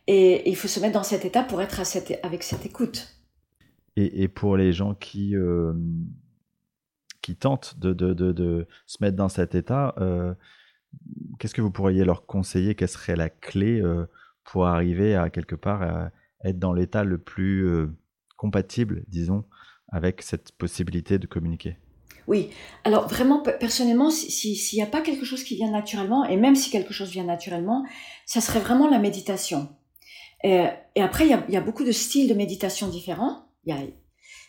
[0.07, 3.14] et, il faut se mettre dans cet état pour être à cette, avec cette écoute.
[3.97, 5.73] Et, pour les gens qui euh,
[7.21, 10.33] qui tentent de, de, de, se mettre dans cet état, euh,
[11.39, 12.75] qu'est-ce que vous pourriez leur conseiller?
[12.75, 14.05] Quelle serait la clé euh,
[14.43, 16.11] pour arriver à quelque part à
[16.43, 17.87] être dans l'état le plus
[18.35, 19.45] compatible, disons,
[19.87, 21.77] avec cette possibilité de communiquer?
[22.27, 22.49] Oui,
[22.83, 26.69] alors vraiment, personnellement, s'il n'y a pas quelque chose qui vient naturellement, et même si
[26.71, 27.85] quelque chose vient naturellement,
[28.25, 29.69] ça serait vraiment la méditation.
[30.43, 30.67] Et,
[31.01, 33.44] après, il y, a, beaucoup de styles de méditation différents.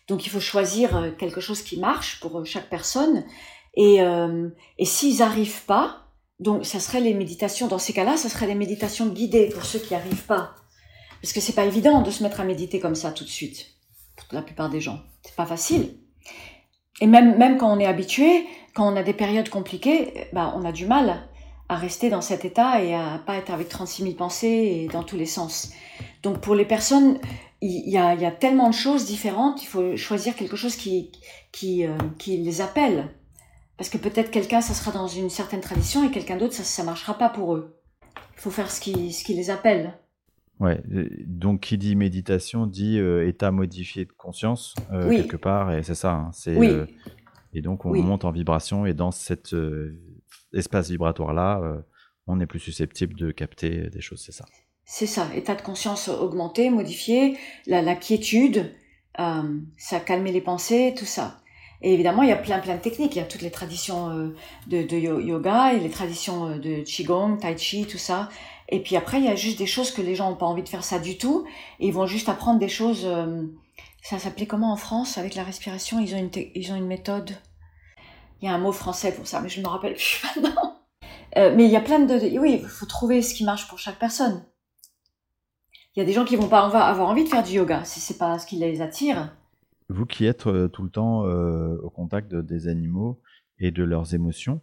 [0.08, 3.24] Donc il faut choisir euh, quelque chose qui marche pour euh, chaque personne.
[3.74, 4.48] Et, euh,
[4.78, 6.06] et s'ils n'arrivent pas,
[6.38, 9.78] donc ça serait les méditations, dans ces cas-là, ça serait des méditations guidées pour ceux
[9.78, 10.54] qui n'arrivent pas.
[11.20, 13.66] Parce que c'est pas évident de se mettre à méditer comme ça tout de suite.
[14.16, 15.00] Pour la plupart des gens.
[15.22, 15.98] C'est pas facile.
[17.00, 20.72] Et même, quand on est habitué, quand on a des périodes compliquées, bah, on a
[20.72, 21.28] du mal
[21.68, 25.02] à rester dans cet état et à pas être avec 36 000 pensées et dans
[25.02, 25.72] tous les sens.
[26.22, 27.18] Donc pour les personnes,
[27.60, 31.10] il y a, y a tellement de choses différentes, il faut choisir quelque chose qui,
[31.52, 33.08] qui, euh, qui les appelle.
[33.76, 36.86] Parce que peut-être quelqu'un, ça sera dans une certaine tradition et quelqu'un d'autre, ça ne
[36.86, 37.78] marchera pas pour eux.
[38.34, 39.94] Il faut faire ce qui, ce qui les appelle.
[40.58, 40.82] Ouais,
[41.26, 45.94] donc qui dit méditation dit euh, état modifié de conscience euh, quelque part, et c'est
[45.94, 46.12] ça.
[46.12, 46.70] Hein, c'est, oui.
[47.52, 49.54] et donc on monte en vibration, et dans cet
[50.54, 51.82] espace vibratoire-là,
[52.26, 54.46] on est plus susceptible de capter des choses, c'est ça.
[54.86, 58.74] C'est ça, état de conscience augmenté, modifié, la, la quiétude,
[59.16, 61.40] ça calmer les pensées, tout ça.
[61.82, 63.14] Et évidemment, il y a plein plein de techniques.
[63.14, 64.34] Il y a toutes les traditions euh,
[64.66, 68.28] de, de yoga et les traditions euh, de qigong, tai chi, tout ça.
[68.68, 70.62] Et puis après, il y a juste des choses que les gens n'ont pas envie
[70.62, 71.46] de faire ça du tout.
[71.80, 73.02] Et ils vont juste apprendre des choses.
[73.04, 73.42] Euh,
[74.02, 77.36] ça s'appelait comment en France avec la respiration Ils ont une ils ont une méthode.
[78.40, 80.76] Il y a un mot français pour ça, mais je ne me rappelle plus maintenant.
[81.36, 83.98] mais il y a plein de oui, il faut trouver ce qui marche pour chaque
[83.98, 84.44] personne.
[85.96, 88.00] Il y a des gens qui vont pas avoir envie de faire du yoga si
[88.00, 89.34] c'est pas ce qui les attire.
[89.88, 93.18] Vous qui êtes euh, tout le temps euh, au contact des animaux
[93.58, 94.60] et de leurs émotions,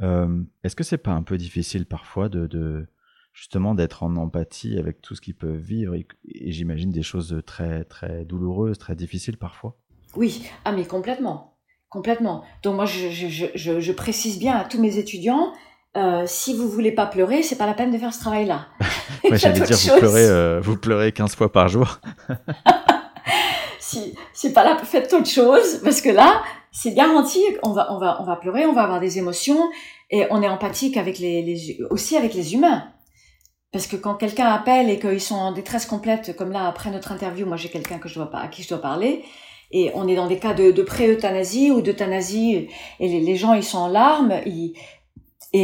[0.00, 2.86] euh, est-ce que c'est pas un peu difficile parfois de,
[3.32, 6.06] justement d'être en empathie avec tout ce qu'ils peuvent vivre et,
[6.52, 9.76] j'imagine des choses très très douloureuses, très difficiles parfois?
[10.14, 11.56] Oui, ah mais complètement,
[11.88, 12.44] complètement.
[12.62, 15.52] Donc moi je, je, précise bien à tous mes étudiants,
[16.26, 18.66] si vous voulez pas pleurer, c'est pas la peine de faire ce travail-là.
[19.32, 22.00] J'allais dire, vous pleurez, vous pleurez 15 fois par jour.
[23.78, 27.98] si c'est pas là, faites autre chose parce que là, c'est garanti, on va, on
[27.98, 29.70] va, on va pleurer, on va avoir des émotions
[30.10, 32.84] et on est empathique avec les, les aussi avec les humains.
[33.72, 37.12] Parce que quand quelqu'un appelle et qu'ils sont en détresse complète, comme là après notre
[37.12, 39.24] interview, moi j'ai quelqu'un que je dois pas, à qui je dois parler,
[39.70, 42.68] et on est dans des cas de, de pré-euthanasie ou d'euthanasie,
[43.00, 44.34] et les, les, gens ils sont en larmes,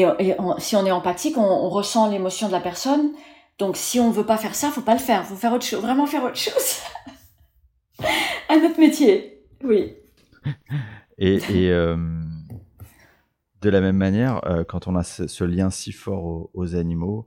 [0.00, 3.12] et, et si on est empathique, on, on ressent l'émotion de la personne.
[3.58, 5.82] Donc si on veut pas faire ça, faut pas le faire, faut faire autre chose,
[5.82, 6.80] vraiment faire autre chose.
[8.48, 9.94] à notre métier, oui.
[11.18, 11.38] Et,
[11.70, 11.96] euh,
[13.60, 17.26] de la même manière, euh, quand on a ce, lien si fort aux, animaux,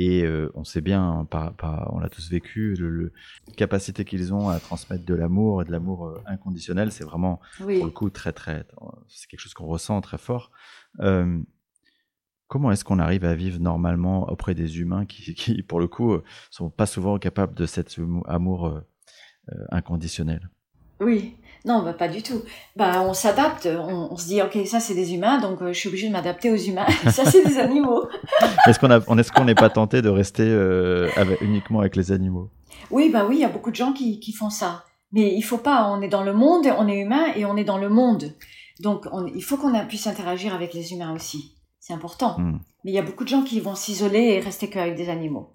[0.00, 3.12] et euh, on sait bien, on l'a tous vécu, le,
[3.56, 7.90] capacité qu'ils ont à transmettre de l'amour et de l'amour inconditionnel, c'est vraiment pour le
[7.90, 8.64] coup très très,
[9.08, 10.50] c'est quelque chose qu'on ressent très fort.
[12.48, 16.16] Comment est-ce qu'on arrive à vivre normalement auprès des humains qui, qui, pour le coup,
[16.50, 20.50] sont pas souvent capables de cet amour euh, inconditionnel?
[21.00, 22.42] Oui, non, bah, pas du tout.
[22.76, 25.88] Bah, on s'adapte, on, se dit, ok, ça c'est des humains, donc euh, je suis
[25.88, 28.08] obligée de m'adapter aux humains, ça c'est des animaux.
[28.66, 31.08] est-ce qu'on n'est pas tenté de rester euh,
[31.40, 32.50] uniquement avec les animaux?
[32.90, 34.84] Oui, bah oui, il y a beaucoup de gens qui, font ça.
[35.12, 37.64] Mais il faut pas, on est dans le monde, on est humain et on est
[37.64, 38.34] dans le monde.
[38.80, 41.57] Donc il faut qu'on puisse interagir avec les humains aussi.
[41.88, 42.38] C'est important.
[42.38, 42.60] Hmm.
[42.84, 45.54] Mais il y a beaucoup de gens qui vont s'isoler et rester qu'avec des animaux.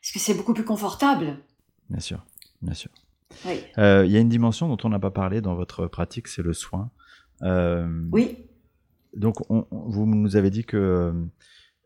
[0.00, 1.38] Parce que c'est beaucoup plus confortable.
[1.90, 2.24] Bien sûr,
[2.60, 2.90] bien sûr.
[3.78, 6.42] Euh, il y a une dimension dont on n'a pas parlé dans votre pratique, c'est
[6.42, 6.92] le soin.
[7.42, 8.46] Euh, oui.
[9.16, 11.12] Donc, vous nous avez dit que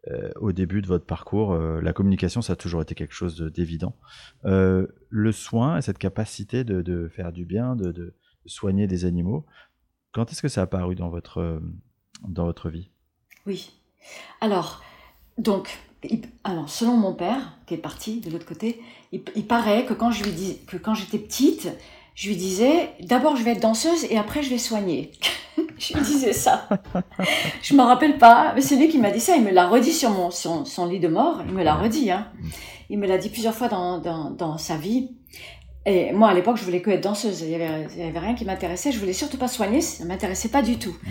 [0.08, 3.96] euh, au début de votre parcours, la communication, ça a toujours été quelque chose d'évident.
[4.44, 9.46] le soin et cette capacité de, faire du bien, de, soigner des animaux,
[10.12, 11.62] quand est-ce que ça a apparu dans votre,
[12.28, 12.90] dans votre vie?
[13.46, 13.75] Oui.
[14.40, 14.82] Alors,
[15.38, 15.78] donc,
[16.44, 18.80] alors, selon mon père, qui est parti de l'autre côté,
[19.12, 21.68] il, paraît que quand je lui que quand j'étais petite,
[22.14, 25.12] je lui disais, d'abord je vais être danseuse et après je vais soigner.
[25.78, 26.68] je lui disais ça.
[27.62, 29.36] je m'en rappelle pas, mais c'est lui qui m'a dit ça.
[29.36, 31.42] Il me l'a redit sur mon son, lit de mort.
[31.46, 32.10] Il me l'a redit.
[32.10, 32.28] Hein.
[32.88, 35.10] Il me l'a dit plusieurs fois dans, dans, dans sa vie.
[35.88, 37.42] Et moi, à l'époque, je voulais que être danseuse.
[37.42, 38.90] Il y avait, avait rien qui m'intéressait.
[38.90, 39.80] Je voulais surtout pas soigner.
[39.80, 40.90] Ça m'intéressait pas du tout.
[40.90, 41.10] Mm.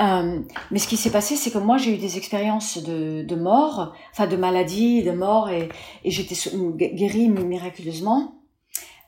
[0.00, 0.40] Euh,
[0.72, 3.94] mais ce qui s'est passé, c'est que moi, j'ai eu des expériences de, de mort,
[4.10, 5.68] enfin de maladie, de mort, et,
[6.02, 6.34] et j'étais
[6.74, 8.34] guérie miraculeusement.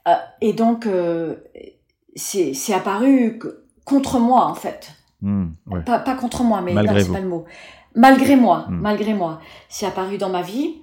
[0.06, 1.34] Euh, et donc, euh,
[2.14, 3.40] c'est apparu
[3.84, 4.92] contre moi, en fait.
[5.20, 5.48] Mm,
[5.84, 7.44] pas, pas, contre moi, mais malgré c'est pas le mot.
[7.96, 8.80] Malgré moi, mm.
[8.80, 9.40] malgré moi.
[9.68, 10.76] C'est apparu dans ma vie.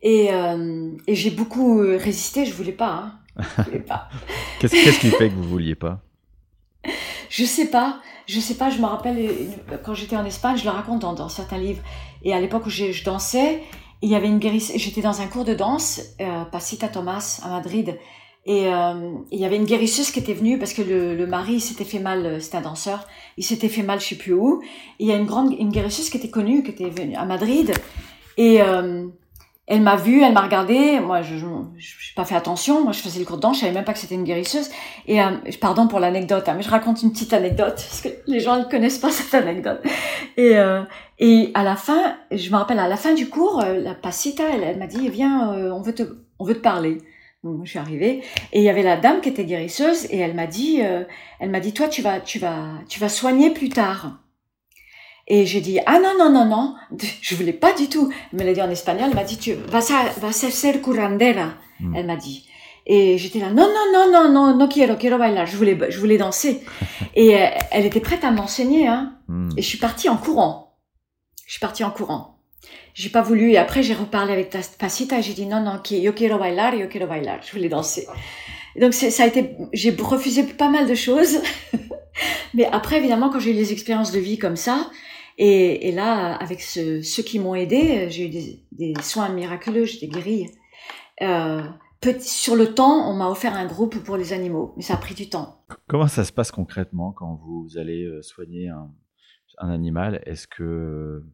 [0.00, 2.46] Et, euh, et j'ai beaucoup résisté.
[2.46, 2.90] Je voulais pas.
[2.90, 3.12] Hein.
[4.60, 6.00] Qu'est-ce qui fait que vous vouliez pas?
[7.28, 8.00] Je sais pas.
[8.26, 8.70] Je sais pas.
[8.70, 9.28] Je me rappelle
[9.84, 11.82] quand j'étais en Espagne, je le raconte dans, certains livres.
[12.22, 13.62] Et à l'époque où je, dansais,
[14.02, 14.76] il y avait une guérisseuse.
[14.76, 17.98] J'étais dans un cours de danse, euh, Pasita Thomas à Madrid.
[18.46, 21.84] Et euh, il y avait une guérisseuse qui était venue parce que le, mari s'était
[21.84, 23.06] fait mal, euh, c'était un danseur,
[23.38, 24.62] il s'était fait mal je sais plus où.
[24.98, 27.24] Et il y a une grande une guérisseuse qui était connue, qui était venue à
[27.24, 27.72] Madrid.
[28.36, 29.06] Et, euh,
[29.66, 31.00] Elle m'a vue, elle m'a regardé.
[31.00, 32.82] Moi, je n'ai pas fait attention.
[32.84, 33.56] Moi, je faisais le cours de danse.
[33.56, 34.70] Je savais même pas que c'était une guérisseuse.
[35.06, 38.40] Et euh, pardon pour l'anecdote, hein, mais je raconte une petite anecdote parce que les
[38.40, 39.80] gens ne connaissent pas cette anecdote.
[40.36, 40.82] Et, euh,
[41.18, 44.44] et à la fin, je me rappelle à la fin du cours, euh, la Pasita,
[44.52, 46.02] elle, elle m'a dit viens, on veut te,
[46.38, 46.98] on veut te parler.
[47.42, 48.22] Donc, je suis arrivée
[48.52, 51.60] et il y avait la dame qui était guérisseuse et elle m'a dit, elle m'a
[51.60, 54.23] dit toi tu vas, tu vas, tu vas soigner plus tard.
[55.26, 56.74] Et j'ai dit, ah non, non, non, non,
[57.20, 58.12] je voulais pas du tout.
[58.32, 59.80] Elle me l'a dit en espagnol, elle m'a dit, tu vas,
[60.18, 61.96] vas ser curandera, mm.
[61.96, 62.48] elle m'a dit.
[62.86, 65.98] Et j'étais là, non, non, non, non, non, no quiero, quiero bailar, je voulais, je
[65.98, 66.62] voulais danser.
[67.14, 69.16] et euh, elle était prête à m'enseigner, hein.
[69.28, 69.50] Mm.
[69.56, 70.76] Et je suis partie en courant.
[71.46, 72.38] Je suis partie en courant.
[72.92, 75.80] J'ai pas voulu, et après j'ai reparlé avec ta Pasita et j'ai dit, non, non,
[75.90, 78.06] yo quiero bailar, yo quiero bailar, je voulais danser.
[78.76, 81.40] Et donc ça a été, j'ai refusé pas mal de choses.
[82.54, 84.90] Mais après, évidemment, quand j'ai eu les expériences de vie comme ça,
[85.36, 89.84] et, et là, avec ce, ceux qui m'ont aidé, j'ai eu des, des, soins miraculeux,
[89.84, 90.48] j'étais guérie.
[91.22, 91.62] Euh,
[92.20, 95.14] sur le temps, on m'a offert un groupe pour les animaux, mais ça a pris
[95.14, 95.64] du temps.
[95.86, 98.90] Comment ça se passe concrètement quand vous allez euh, soigner un,
[99.58, 100.22] un animal?
[100.26, 101.24] Est-ce que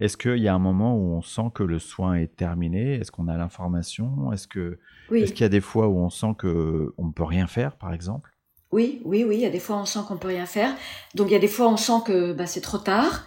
[0.00, 2.94] est-ce qu'il y a un moment où on sent que le soin est terminé?
[2.94, 4.32] Est-ce qu'on a l'information?
[4.32, 4.78] Est-ce que
[5.12, 7.76] est-ce qu'il y a des fois où on sent que on ne peut rien faire,
[7.76, 8.30] par exemple?
[8.72, 9.36] Oui, oui, oui.
[9.36, 10.74] Il y a des fois on sent qu'on peut rien faire.
[11.14, 13.26] Donc il y a des fois on sent que bah, c'est trop tard.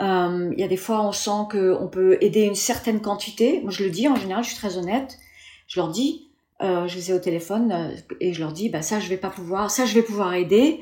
[0.00, 3.60] Il y a des fois on sent qu'on peut aider une certaine quantité.
[3.62, 5.18] Moi je le dis en général, je suis très honnête.
[5.68, 6.28] Je leur dis,
[6.62, 9.16] euh, je les ai au téléphone euh, et je leur dis, bah ça je vais
[9.16, 10.80] pas pouvoir, ça je vais pouvoir aider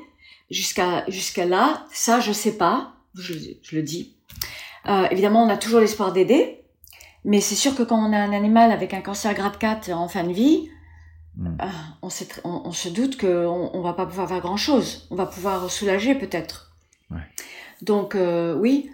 [0.51, 1.87] jusqu'à jusqu'à là.
[1.93, 2.95] Ça je sais pas.
[3.15, 4.17] Je, je le dis.
[4.89, 6.65] Euh, évidemment on a toujours l'espoir d'aider,
[7.25, 10.09] mais c'est sûr que quand on a un animal avec un cancer grade 4 en
[10.09, 10.69] fin de vie,
[11.41, 11.57] Hmm.
[11.59, 11.71] Ah,
[12.03, 12.11] on,
[12.45, 15.09] on, se doute qu'on ne va pas pouvoir faire grand-chose.
[15.11, 16.77] On va pouvoir soulager peut-être.
[17.81, 18.91] Donc euh, oui,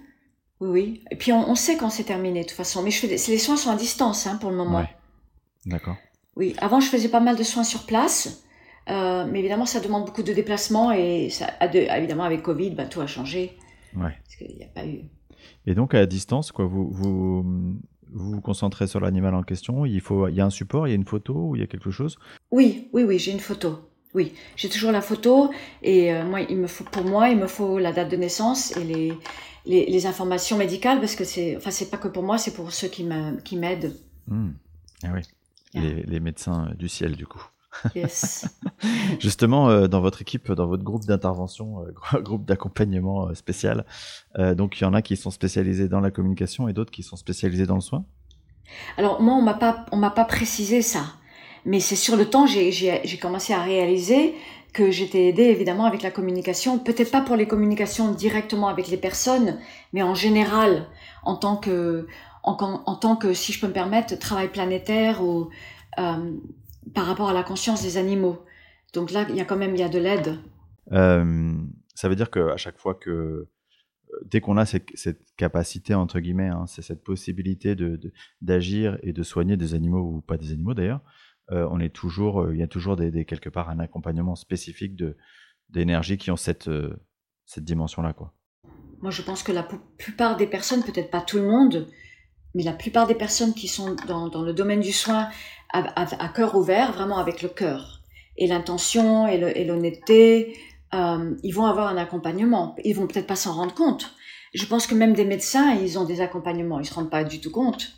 [0.61, 1.05] oui, oui.
[1.11, 2.85] Et puis on, sait quand c'est terminé de toute façon.
[2.85, 4.87] Mais je fais les soins sont à distance hein, pour le moment.
[5.67, 5.97] D'accord.
[6.37, 8.45] Oui, avant je faisais pas mal de soins sur place.
[8.89, 13.01] Euh, mais évidemment, ça demande beaucoup de déplacements et ça, évidemment avec Covid, bah, tout
[13.01, 13.59] a changé.
[13.97, 14.17] Ouais.
[14.25, 15.01] Parce qu'il n'y a pas eu.
[15.67, 17.45] Et donc à distance, quoi, vous, vous,
[18.17, 20.91] vous vous concentrez sur l'animal en question il, faut, il y a un support, il
[20.91, 22.19] y a une photo ou il y a quelque chose?
[22.51, 23.79] Oui, oui, oui, j'ai une photo.
[24.15, 25.51] Oui, j'ai toujours la photo
[25.83, 28.75] et euh, moi, il me faut, pour moi, il me faut la date de naissance
[28.79, 29.13] et les,
[29.67, 32.89] les, informations médicales parce que c'est, enfin, c'est pas que pour moi, c'est pour ceux
[32.89, 33.95] qui m'aident.
[34.27, 34.53] Hmm.
[35.03, 35.21] Ah oui,
[35.75, 37.45] les, les, médecins du ciel, du coup.
[37.95, 38.49] Yes.
[39.21, 43.85] Justement, euh, dans votre équipe, dans votre groupe d'intervention, euh, groupe d'accompagnement spécial,
[44.37, 47.17] donc il y en a qui sont spécialisés dans la communication et d'autres qui sont
[47.17, 48.05] spécialisés dans le soin?
[48.99, 51.05] Alors moi, on m'a pas, on m'a pas précisé ça,
[51.65, 54.35] mais c'est sur le temps, j'ai commencé à réaliser
[54.77, 58.99] que j'étais aidée évidemment avec la communication, peut-être pas pour les communications directement avec les
[58.99, 59.59] personnes,
[59.95, 60.87] mais en général,
[61.25, 62.07] en tant que,
[62.43, 65.49] en, tant que, si je peux me permettre, travail planétaire ou
[65.99, 66.33] euh,
[66.95, 68.45] par rapport à la conscience des animaux.
[68.93, 70.39] Donc là, il y a quand même, il y a de l'aide.
[70.93, 71.55] Euh,
[71.95, 73.49] ça veut dire qu'à chaque fois que
[74.25, 74.93] dès qu'on a cette,
[75.37, 78.01] capacité, entre guillemets, hein, c'est cette possibilité de,
[78.41, 81.01] d'agir et de soigner des animaux ou pas des animaux d'ailleurs,
[81.53, 84.97] euh, on est toujours, euh, il y a toujours des, quelque part un accompagnement spécifique
[84.97, 85.17] de,
[85.69, 86.97] d'énergie qui ont cette, euh,
[87.45, 88.13] cette dimension-là.
[88.13, 88.33] Quoi.
[89.01, 89.67] Moi, je pense que la
[89.99, 91.87] plupart des personnes, peut-être pas tout le monde,
[92.55, 95.29] mais la plupart des personnes qui sont dans, dans le domaine du soin
[95.73, 98.01] à, à, cœur ouvert, vraiment avec le cœur
[98.37, 100.57] et l'intention et, et l'honnêteté,
[100.95, 102.77] euh, ils vont avoir un accompagnement.
[102.85, 104.15] Ils vont peut-être pas s'en rendre compte.
[104.55, 106.81] Je pense que même des médecins, ils ont des accompagnements.
[106.81, 107.93] Ils se rendent pas du tout compte.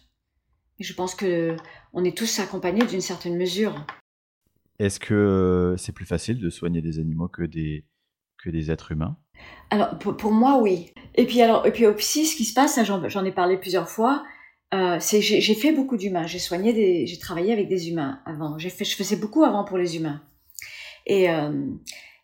[0.78, 1.56] Et je pense que
[1.92, 3.84] on est tous accompagnés d'une certaine mesure.
[4.78, 7.84] Est-ce que c'est plus facile de soigner des animaux que des
[8.42, 9.16] que des êtres humains?
[9.70, 10.92] Alors pour, moi oui.
[11.16, 13.88] Et puis alors et puis au psy, ce qui se passe, j'en ai parlé plusieurs
[13.88, 14.24] fois.
[14.74, 16.26] Euh, j'ai fait beaucoup d'humains.
[16.26, 18.58] J'ai soigné des, j'ai travaillé avec des humains avant.
[18.58, 20.22] J'ai fait, je faisais beaucoup avant pour les humains.
[21.06, 21.66] Et euh,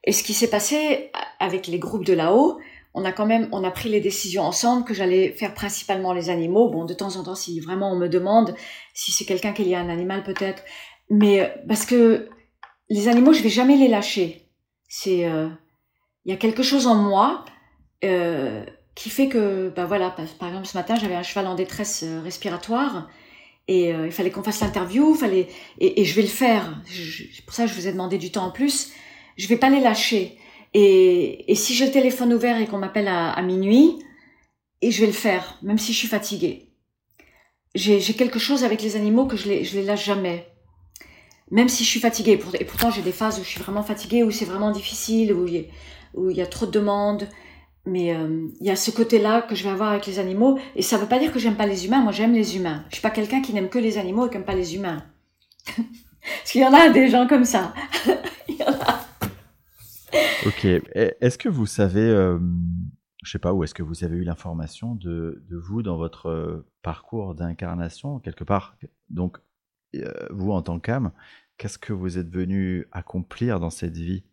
[0.07, 2.59] et ce qui s'est passé avec les groupes de là-haut,
[2.93, 6.29] on a quand même, on a pris les décisions ensemble que j'allais faire principalement les
[6.29, 6.69] animaux.
[6.69, 8.55] Bon, de temps en temps, si vraiment on me demande
[8.93, 10.63] si c'est quelqu'un qui est un animal peut-être,
[11.09, 12.29] mais euh, parce que
[12.91, 14.51] les animaux, je vais jamais les lâcher.
[14.87, 17.45] C'est, il y a quelque chose en moi
[18.95, 22.21] qui fait que, ben voilà, par exemple ce matin, j'avais un cheval en détresse euh,
[22.23, 23.09] respiratoire
[23.67, 25.49] et il fallait qu'on fasse l'interview, fallait
[25.81, 26.83] et, je vais le faire.
[26.87, 28.93] C'est pour ça que je vous ai demandé du temps en plus
[29.37, 30.39] je vais pas les lâcher.
[30.75, 33.99] Et, et si j'ai le téléphone ouvert et qu'on m'appelle à, minuit,
[34.83, 36.71] et je vais le faire, même si je suis fatiguée.
[37.75, 40.47] J'ai quelque chose avec les animaux que je les, je les lâche jamais.
[41.51, 42.41] Même si je suis fatiguée.
[42.61, 45.47] Et pourtant, j'ai des phases où je suis vraiment fatiguée, où c'est vraiment difficile, où
[45.47, 45.67] il,
[46.15, 47.29] où il y a trop de demandes.
[47.87, 50.83] Mais euh, il y a ce côté-là que je vais avoir avec les animaux, et
[50.83, 52.03] ça veut pas dire que j'aime pas les humains.
[52.03, 52.85] Moi, j'aime les humains.
[52.89, 55.03] Je suis pas quelqu'un qui n'aime que les animaux et qui n'aime pas les humains.
[55.77, 57.75] Parce qu'il y en a des gens comme ça.
[58.49, 59.05] il y en a.
[60.47, 60.65] Ok.
[60.65, 62.39] Est-ce que vous savez, euh,
[63.23, 66.27] je sais pas, où est-ce que vous avez eu l'information de, de, vous dans votre
[66.27, 68.77] euh, parcours d'incarnation quelque part?
[69.11, 69.39] Donc,
[69.97, 71.13] euh, vous en tant qu'âme,
[71.59, 74.25] qu'est-ce que vous êtes venu accomplir dans cette vie?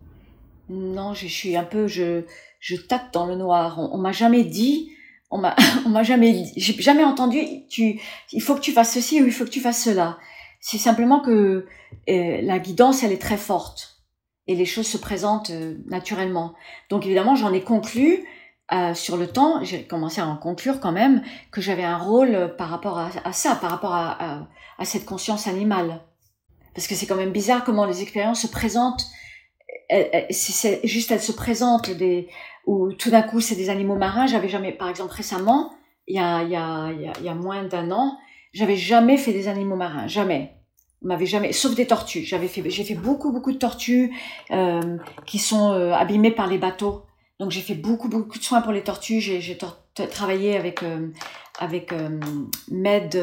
[0.71, 2.23] Non, je suis un peu, je,
[2.61, 3.77] je tâte dans le noir.
[3.77, 4.89] On, m'a jamais dit,
[5.29, 5.53] on m'a,
[5.85, 7.67] on m'a jamais, j'ai jamais entendu.
[7.69, 7.99] Tu,
[8.31, 10.17] il faut que tu fasses ceci ou il faut que tu fasses cela.
[10.61, 11.65] C'est simplement que
[12.09, 13.97] euh, la guidance, elle est très forte
[14.47, 16.53] et les choses se présentent euh, naturellement.
[16.89, 18.25] Donc évidemment, j'en ai conclu
[18.71, 22.55] euh, sur le temps, j'ai commencé à en conclure quand même que j'avais un rôle
[22.57, 24.47] par rapport à, à ça, par rapport à, à,
[24.77, 25.99] à, cette conscience animale.
[26.73, 29.05] Parce que c'est quand même bizarre comment les expériences se présentent.
[30.29, 32.29] C'est juste elles se présentent des
[32.65, 34.27] où tout d'un coup c'est des animaux marins.
[34.27, 35.73] J'avais jamais, par exemple récemment,
[36.07, 38.17] il y a, il y a, il y a, moins d'un an,
[38.53, 40.55] j'avais jamais fait des animaux marins, jamais.
[41.03, 42.23] On jamais, sauf des tortues.
[42.23, 44.13] J'avais fait, j'ai fait beaucoup, beaucoup de tortues
[44.51, 47.05] euh, qui sont euh, abîmées par les bateaux.
[47.39, 49.19] Donc j'ai fait beaucoup, beaucoup de soins pour les tortues.
[49.19, 49.57] J'ai
[50.11, 51.07] travaillé avec euh,
[51.59, 51.91] avec
[52.69, 53.17] Med,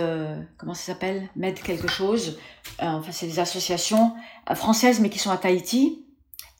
[0.58, 1.28] comment ça s'appelle?
[1.36, 2.40] Med quelque chose.
[2.80, 4.12] enfin c'est des associations
[4.54, 6.07] françaises mais qui sont à Tahiti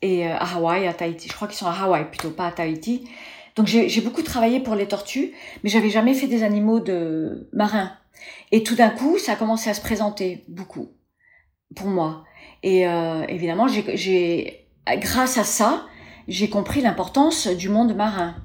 [0.03, 1.29] et à Hawaï, à Tahiti.
[1.29, 3.09] Je crois qu'ils sont à Hawaï plutôt, pas à Tahiti.
[3.57, 5.33] Donc j'ai beaucoup travaillé pour les tortues,
[5.65, 7.93] mais j'avais jamais fait des animaux de marins.
[8.53, 10.91] Et tout d'un coup, ça a commencé à se présenter beaucoup
[11.75, 12.25] pour moi.
[12.63, 15.87] Et euh, évidemment, j'ai, grâce à ça,
[16.29, 18.37] j'ai compris l'importance du monde marin,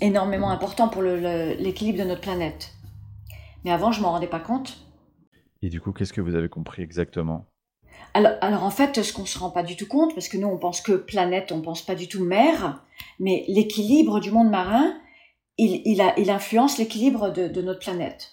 [0.00, 2.72] énormément important pour l'équilibre de notre planète.
[3.64, 4.78] Mais avant, je m'en rendais pas compte.
[5.62, 7.46] Et du coup, qu'est-ce que vous avez compris exactement?
[8.24, 10.56] Alors, en fait, ce qu'on se rend pas du tout compte, parce que nous, on
[10.56, 12.82] pense que planète, on pense pas du tout mer,
[13.20, 14.94] mais l'équilibre du monde marin,
[15.58, 18.32] il, il, influence l'équilibre de, notre planète.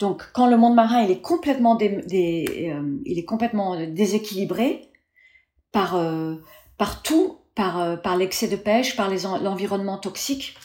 [0.00, 4.90] Donc, quand le monde marin il est complètement, euh, il est complètement déséquilibré
[5.70, 6.36] par, euh,
[6.76, 10.56] par tout, par, euh, par l'excès de pêche, par l'environnement toxique,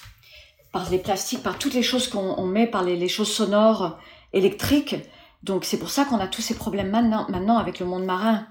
[0.73, 3.97] par les plastiques, par toutes les choses qu'on met, par les, choses sonores,
[4.33, 4.95] électriques.
[5.43, 8.47] Donc, c'est pour ça qu'on a tous ces problèmes maintenant, maintenant avec le monde marin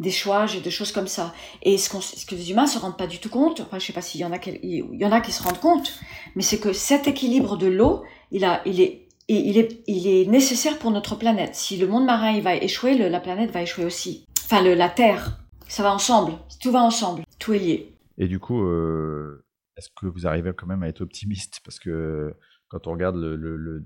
[0.00, 1.34] d'échouage et de choses comme ça.
[1.62, 3.92] Et ce, ce, que les humains se rendent pas du tout compte, enfin je sais
[3.92, 5.98] pas s'il y en a qui, il y en a qui se rendent compte,
[6.34, 10.26] mais c'est que cet équilibre de l'eau, il a, il est il est, il est
[10.26, 11.54] nécessaire pour notre planète.
[11.54, 14.26] Si le monde marin il va échouer, la planète va échouer aussi.
[14.44, 16.32] Enfin, le, la Terre, ça va ensemble.
[16.60, 17.22] Tout va ensemble.
[17.38, 17.96] Tout est lié.
[18.18, 19.44] Et du coup, euh,
[19.76, 21.60] est-ce que vous arrivez quand même à être optimiste?
[21.64, 22.34] Parce que
[22.68, 23.84] quand on regarde le, le, le,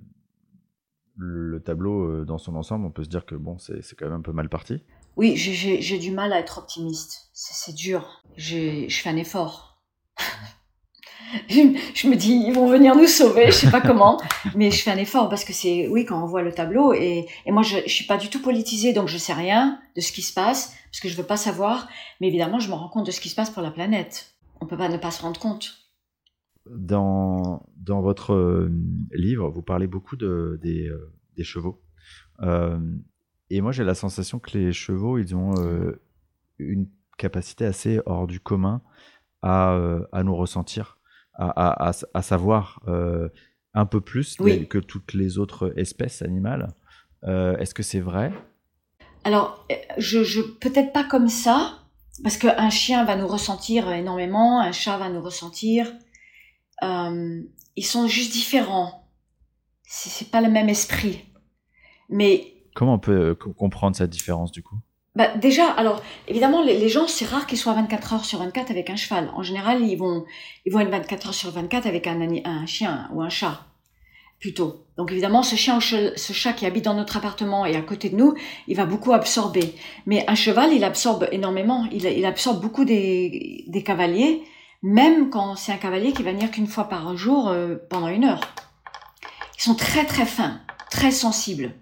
[1.16, 4.18] le, tableau euh, dans son ensemble, on peut se dire que bon, c'est quand même
[4.18, 4.82] un peu mal parti.
[5.18, 7.28] Oui, j'ai du mal à être optimiste.
[7.32, 8.22] C'est dur.
[8.36, 9.82] Je fais un effort.
[11.48, 14.20] je me dis, ils vont venir nous sauver, je sais pas comment,
[14.54, 17.26] mais je fais un effort parce que c'est, oui, quand on voit le tableau, et,
[17.44, 20.12] et moi, je, je suis pas du tout politisée, donc je sais rien de ce
[20.12, 21.88] qui se passe, parce que je veux pas savoir,
[22.20, 24.36] mais évidemment, je me rends compte de ce qui se passe pour la planète.
[24.60, 25.74] On peut pas ne pas se rendre compte.
[26.70, 28.70] Dans, dans votre euh,
[29.12, 31.82] livre, vous parlez beaucoup de, des, euh, des chevaux.
[32.40, 32.78] Euh,
[33.50, 36.00] et moi, j'ai la sensation que les chevaux, ils ont euh,
[36.58, 38.82] une capacité assez hors du commun
[39.42, 39.78] à,
[40.12, 40.98] à nous ressentir
[41.38, 43.28] à, à, savoir euh,
[43.74, 46.68] un peu plus que toutes les autres espèces animales.
[47.24, 48.32] Euh, est-ce que c'est vrai?
[49.24, 49.66] Alors,
[49.98, 51.78] je, je peut-être pas comme ça,
[52.22, 55.92] parce qu'un chien va nous ressentir énormément, un chat va nous ressentir.
[56.82, 57.42] Euh,
[57.76, 59.08] ils sont juste différents.
[59.84, 61.24] C'est pas le même esprit.
[62.08, 64.76] Mais comment on peut comprendre cette différence du coup?
[65.16, 68.88] Bah, déjà, alors évidemment, les, gens, c'est rare qu'ils soient 24 heures sur 24 avec
[68.88, 69.32] un cheval.
[69.34, 70.24] En général, ils vont,
[70.64, 73.66] ils vont être 24 heures sur 24 avec un, un chien ou un chat,
[74.38, 74.84] plutôt.
[74.96, 78.10] Donc évidemment, ce chien ou ce chat qui habite dans notre appartement et à côté
[78.10, 78.34] de nous,
[78.68, 79.74] il va beaucoup absorber.
[80.06, 81.84] Mais un cheval, il absorbe énormément.
[81.90, 84.44] Il, il absorbe beaucoup des, des cavaliers,
[84.84, 88.22] même quand c'est un cavalier qui va venir qu'une fois par jour euh, pendant une
[88.22, 88.42] heure.
[89.56, 90.60] Ils sont très très fins,
[90.92, 91.74] très sensibles.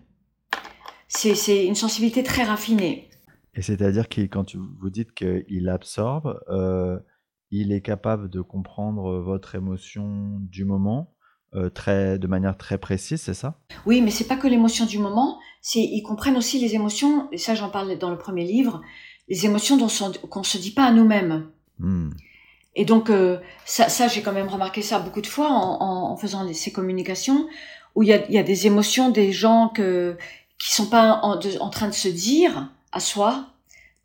[1.16, 3.08] C'est une sensibilité très raffinée.
[3.54, 6.98] Et c'est-à-dire que quand vous dites qu'il absorbe, euh,
[7.50, 11.14] il est capable de comprendre votre émotion du moment
[11.54, 13.58] euh, très, de manière très précise, c'est ça?
[13.86, 17.38] Oui, mais c'est pas que l'émotion du moment, c'est ils comprennent aussi les émotions, et
[17.38, 18.82] ça j'en parle dans le premier livre,
[19.28, 21.48] les émotions qu'on ne se dit pas à nous-mêmes.
[21.78, 22.10] Hmm.
[22.74, 26.16] Et donc euh, ça, ça j'ai quand même remarqué ça beaucoup de fois en, en,
[26.16, 27.48] faisant ces communications,
[27.94, 30.18] où il y a, y a, des émotions des gens que
[30.58, 33.46] qui sont pas en, en train de se dire à soi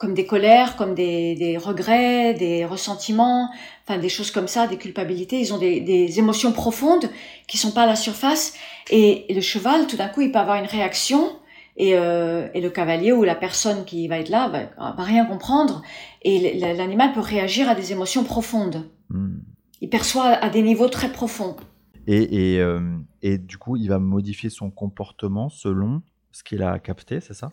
[0.02, 3.52] comme des colères, comme des, des, regrets, des ressentiments,
[3.84, 5.40] enfin des choses comme ça, des culpabilités.
[5.40, 7.06] Ils ont des, des émotions profondes
[7.48, 8.56] qui sont pas à la surface.
[8.90, 11.30] Et, le cheval, tout d'un coup, il peut avoir une réaction.
[11.78, 15.24] Et, euh, et, le cavalier ou la personne qui va être là va, va rien
[15.24, 15.84] comprendre.
[16.24, 18.90] Et l'animal peut réagir à des émotions profondes.
[19.10, 19.38] Hmm.
[19.82, 21.56] Il perçoit à des niveaux très profonds.
[22.08, 22.82] Et, et, euh,
[23.22, 26.02] et du coup, il va modifier son comportement selon
[26.32, 27.52] ce qu'il a capté, c'est ça?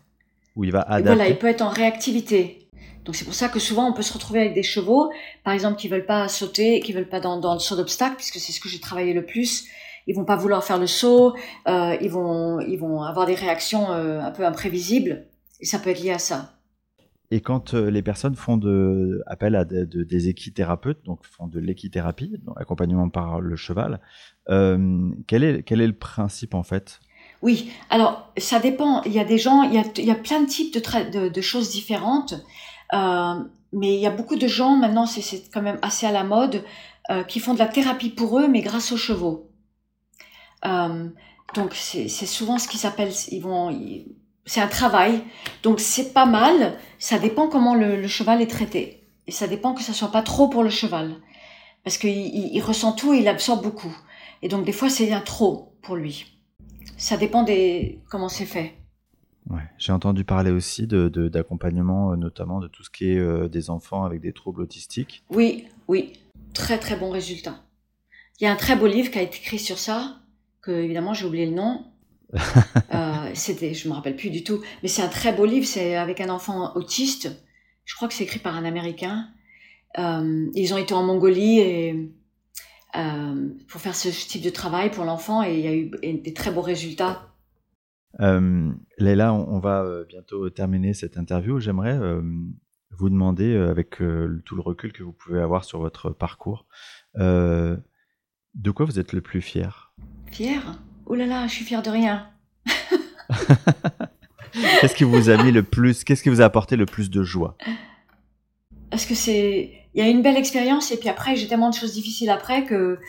[0.57, 1.15] Il va adapter.
[1.15, 2.69] voilà, il peut être en réactivité.
[3.05, 5.11] Donc c'est pour ça que souvent on peut se retrouver avec des chevaux,
[5.45, 8.39] par exemple, qui veulent pas sauter, qui veulent pas dans, dans le saut d'obstacle, puisque
[8.39, 9.67] c'est ce que j'ai travaillé le plus.
[10.07, 11.35] Ils vont pas vouloir faire le saut,
[11.69, 15.27] euh, ils vont ils vont avoir des réactions euh, un peu imprévisibles,
[15.61, 16.55] et ça peut être lié à ça.
[17.31, 22.41] Et quand euh, les personnes font de, appel à des équithérapeutes, donc font de l'équithérapie,
[22.57, 24.01] accompagnement par le cheval,
[24.47, 27.01] quel, est, quel est le principe en fait?
[27.43, 29.03] Oui, alors ça dépend.
[29.03, 32.35] Il y a des gens, il y a, plein de types de, choses différentes,
[32.93, 33.35] euh,
[33.73, 36.65] mais il y a beaucoup de gens maintenant, c'est quand même assez à la mode,
[37.11, 39.51] euh, qui font de la thérapie pour eux, mais grâce aux chevaux.
[40.65, 41.09] Euh,
[41.55, 44.07] donc c'est souvent ce qu'ils s'appelle, ils
[44.45, 45.23] c'est un travail.
[45.63, 46.79] Donc c'est pas mal.
[46.99, 50.49] Ça dépend comment le, cheval est traité, et ça dépend que ça soit pas trop
[50.49, 51.17] pour le cheval,
[51.85, 53.97] parce qu'il il, il ressent tout et il absorbe beaucoup.
[54.43, 56.38] Et donc des fois c'est un trop pour lui
[56.99, 58.75] ça dépend des comment c'est fait.
[59.49, 59.63] Ouais.
[59.79, 63.71] J'ai entendu parler aussi de, d'accompagnement, euh, notamment de tout ce qui est euh, des
[63.71, 65.25] enfants avec des troubles autistiques.
[65.31, 66.13] Oui, oui,
[66.53, 67.65] très très bon résultat.
[68.39, 70.21] Il y a un très beau livre qui a été écrit sur ça,
[70.61, 71.87] que évidemment j'ai oublié le nom.
[72.95, 75.67] euh, c'était, je me rappelle plus du tout, mais c'est un très beau livre.
[75.67, 77.31] C'est avec un enfant autiste.
[77.87, 79.29] Je crois que c'est écrit par un Américain.
[79.99, 82.13] Euh, ils ont été en Mongolie et
[82.99, 86.35] euh, pour faire ce type de travail pour l'enfant et il y a eu des
[86.35, 87.29] très beaux résultats.
[88.21, 91.61] Euh, Leila, on, va euh, bientôt terminer cette interview.
[91.61, 92.21] J'aimerais euh,
[92.91, 96.67] vous demander, avec tout le recul que vous pouvez avoir sur votre parcours,
[97.17, 99.93] de quoi vous êtes le plus fier?
[100.27, 100.61] Fier?
[101.07, 102.29] Oh là là, je suis fier de rien.
[104.81, 107.23] Qu'est-ce qui vous a mis le plus Qu'est-ce qui vous a apporté le plus de
[107.23, 107.57] joie?
[108.91, 111.75] Parce que c'est il y a une belle expérience et puis après j'ai tellement de
[111.75, 113.01] choses difficiles après que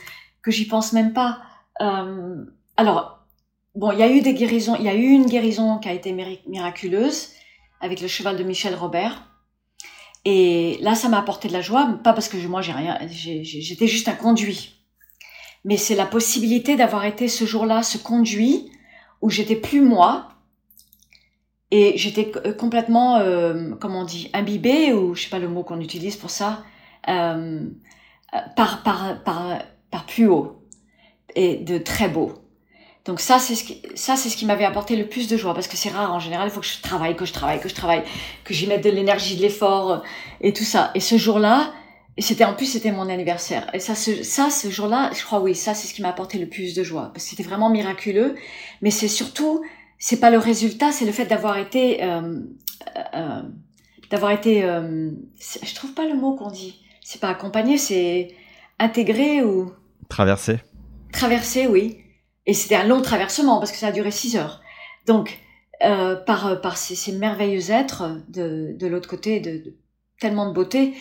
[0.42, 1.40] que j'y pense même pas.
[1.82, 2.44] Euh,
[2.78, 3.28] alors
[3.76, 5.94] bon, il y a eu des guérisons, il y a eu une guérison qui a
[5.94, 6.12] été
[6.48, 7.30] miraculeuse
[7.80, 9.28] avec le cheval de Michel Robert.
[10.26, 13.88] Et là, ça m'a apporté de la joie, pas parce que moi j'ai rien, j'étais
[13.88, 14.84] juste un conduit,
[15.66, 18.72] mais c'est la possibilité d'avoir été ce jour-là ce conduit
[19.22, 20.30] où j'étais plus moi,
[21.72, 25.80] et j'étais complètement, euh, comment on dit, imbibée, ou je sais pas le mot qu'on
[25.80, 26.64] utilise pour ça,
[27.08, 27.62] euh,
[28.56, 29.60] par, par, par,
[29.92, 30.64] par plus haut
[31.36, 32.34] et de très beau.
[33.06, 35.78] Donc ça, c'est ce qui, ce qui m'avait apporté le plus de joie parce que
[35.78, 36.50] c'est rare en général.
[36.50, 38.04] Il faut que je travaille, que je travaille, que je travaille,
[38.44, 39.98] que j'y mette de l'énergie, de l'effort euh,
[40.42, 40.92] et tout ça.
[40.96, 41.74] Et ce jour-là,
[42.22, 43.70] c'était en plus c'était mon anniversaire.
[43.74, 46.38] Et ça, ce, ça, ce jour-là, je crois oui, ça c'est ce qui m'a apporté
[46.38, 48.36] le plus de joie parce que c'était vraiment miraculeux.
[48.82, 49.64] Mais c'est surtout,
[49.98, 52.42] c'est pas le résultat, c'est le fait d'avoir été, euh,
[53.16, 53.42] euh,
[54.10, 58.30] d'avoir été, euh, je trouve pas le mot qu'on dit c'est pas accompagner, c'est
[58.80, 59.72] intégrer ou
[60.10, 60.60] traverser.
[61.12, 62.00] Traverser, oui.
[62.46, 64.62] Et c'était un long traversement parce que ça a duré six heures.
[65.06, 65.40] Donc
[65.84, 69.76] euh, par par ces, ces, merveilleux êtres de, de l'autre côté, de, de,
[70.20, 70.94] tellement de beauté.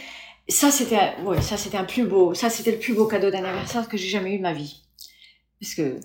[0.48, 3.88] Ça c'était ouais, ça c'était un plus beau, ça c'était le plus beau cadeau d'anniversaire
[3.88, 4.82] que j'ai jamais eu de ma vie.
[5.60, 5.98] Parce que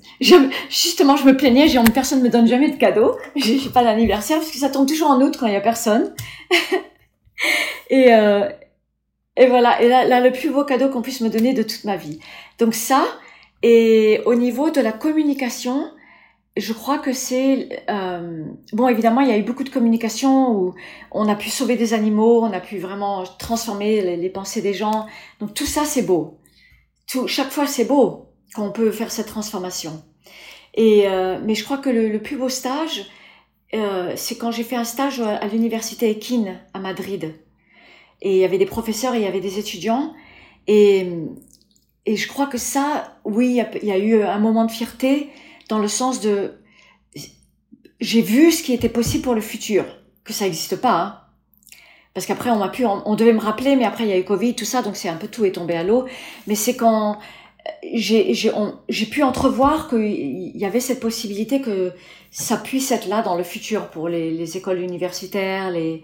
[0.69, 3.17] justement, je me plaignais, j'ai personne me donne jamais de cadeau.
[3.35, 6.15] J'ai pas d'anniversaire parce que ça tombe toujours en août quand il y a personne.
[7.91, 8.49] et, euh,
[9.35, 11.95] et voilà, et là, le plus beau cadeau qu'on puisse me donner de toute ma
[11.95, 12.19] vie.
[12.59, 13.05] Donc ça,
[13.63, 15.89] et au niveau de la communication,
[16.55, 18.87] je crois que c'est euh, bon.
[18.87, 20.75] Évidemment, il y a eu beaucoup de communication où
[21.11, 25.07] on a pu sauver des animaux, on a pu vraiment transformer les, pensées des gens.
[25.39, 26.37] Donc tout ça, c'est beau.
[27.27, 30.03] Chaque fois, c'est beau qu'on peut faire cette transformation.
[30.75, 33.07] Et euh, mais je crois que le, le plus beau stage,
[33.73, 37.33] euh, c'est quand j'ai fait un stage à l'université Equine à Madrid
[38.23, 40.13] et il y avait des professeurs et il y avait des étudiants.
[40.67, 41.07] Et,
[42.05, 45.29] et je crois que ça, oui, il y, a, eu un moment de fierté
[45.67, 46.53] dans le sens de
[47.99, 49.85] j'ai vu ce qui était possible pour le futur,
[50.23, 51.01] que ça n'existe pas.
[51.01, 51.19] Hein.
[52.13, 52.61] Parce qu'après, on
[53.05, 55.09] on, devait me rappeler, mais après, il y a eu Covid, tout ça, donc c'est
[55.09, 56.05] un peu tout est tombé à l'eau.
[56.47, 57.19] Mais c'est quand
[57.93, 61.93] j'ai pu entrevoir qu'il y avait cette possibilité que
[62.29, 66.03] ça puisse être là dans le futur pour les, les écoles universitaires, les,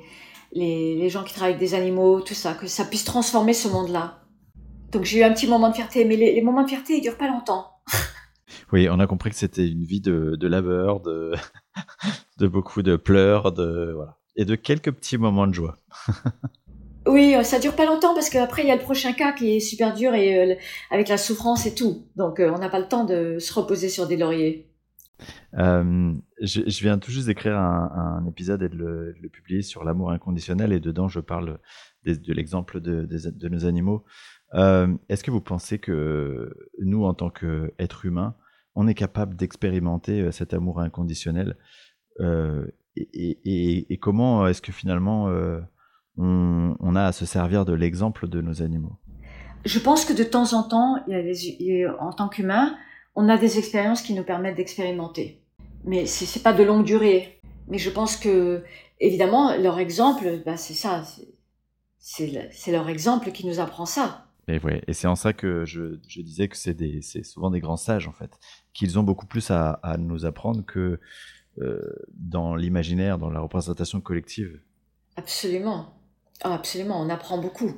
[0.52, 3.68] les, les, gens qui travaillent avec des animaux, tout ça, que ça puisse transformer ce
[3.68, 4.24] monde-là.
[4.92, 7.02] Donc j'ai eu un petit moment de fierté, mais les, les moments de fierté, ils
[7.02, 7.68] durent pas longtemps.
[8.74, 11.34] oui, on a compris que c'était une vie de, de labeur, de,
[12.38, 14.18] de beaucoup de pleurs, de voilà.
[14.36, 15.78] et de quelques petits moments de joie.
[17.08, 19.60] oui, ça dure pas longtemps parce qu'après il y a le prochain cas qui est
[19.60, 20.58] super dur et
[20.90, 22.08] avec la souffrance et tout.
[22.16, 24.69] Donc on n'a pas le temps de se reposer sur des lauriers.
[25.58, 30.72] Euh, je, viens tout juste d'écrire un, épisode et de le, publier sur l'amour inconditionnel
[30.72, 31.60] et dedans je parle
[32.06, 34.04] de, l'exemple de, nos animaux.
[34.54, 38.36] Euh, est-ce que vous pensez que nous, en tant qu'êtres humains,
[38.76, 41.58] on est capable d'expérimenter euh, cet amour inconditionnel
[42.96, 45.30] et, comment est-ce que finalement
[46.18, 48.98] on, a à se servir de l'exemple de nos animaux?
[49.66, 50.98] Je pense que de temps en temps,
[52.00, 52.76] en tant qu'humain,
[53.16, 55.39] on a des expériences qui nous permettent d'expérimenter.
[55.84, 57.40] Mais c'est pas de longue durée.
[57.68, 58.64] Mais je pense que,
[59.00, 61.04] évidemment, leur exemple, bah, c'est ça.
[62.00, 64.26] C'est leur exemple qui nous apprend ça.
[64.48, 68.12] Et, et c'est en ça que je, disais que c'est souvent des grands sages, en
[68.12, 68.32] fait,
[68.74, 71.00] qu'ils ont beaucoup plus à, nous apprendre que
[71.60, 71.82] euh,
[72.14, 74.60] dans l'imaginaire, dans la représentation collective.
[75.18, 75.94] Absolument.
[76.42, 77.74] Ah, absolument, on apprend beaucoup.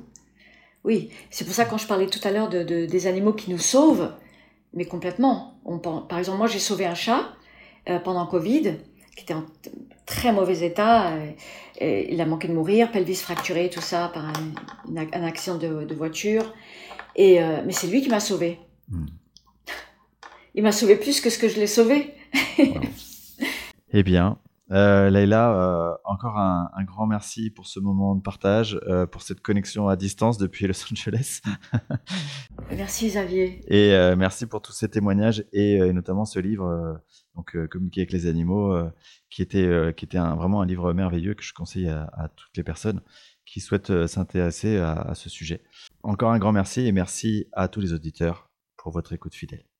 [0.84, 3.58] Oui, c'est pour ça quand je parlais tout à l'heure de, des animaux qui nous
[3.58, 4.14] sauvent,
[4.72, 5.60] mais complètement.
[5.64, 7.34] On, par exemple, moi, j'ai sauvé un chat
[8.04, 8.76] pendant Covid,
[9.16, 9.44] qui était en
[10.06, 11.12] très mauvais état.
[11.12, 16.52] Euh, il a manqué de mourir, pelvis fracturé, tout ça, par un, accident de, voiture.
[17.16, 18.58] Et, euh, mais c'est lui qui m'a sauvé.
[18.88, 19.06] Hmm.
[20.54, 22.14] Il m'a sauvé plus que ce que je l'ai sauvé.
[23.92, 24.38] eh bien,
[24.72, 29.40] euh, Leïla, euh, encore un, grand merci pour ce moment de partage, euh, pour cette
[29.40, 31.40] connexion à distance depuis Los Angeles.
[32.70, 33.60] merci Xavier.
[33.68, 37.00] Et euh, merci pour tous ces témoignages et, notamment ce livre,
[37.36, 38.74] donc Communiquer avec les animaux,
[39.30, 42.64] qui était, qui était un, vraiment un livre merveilleux que je conseille à, toutes les
[42.64, 43.00] personnes
[43.44, 45.62] qui souhaitent s'intéresser à ce sujet.
[46.02, 49.71] Encore un grand merci et merci à tous les auditeurs pour votre écoute fidèle.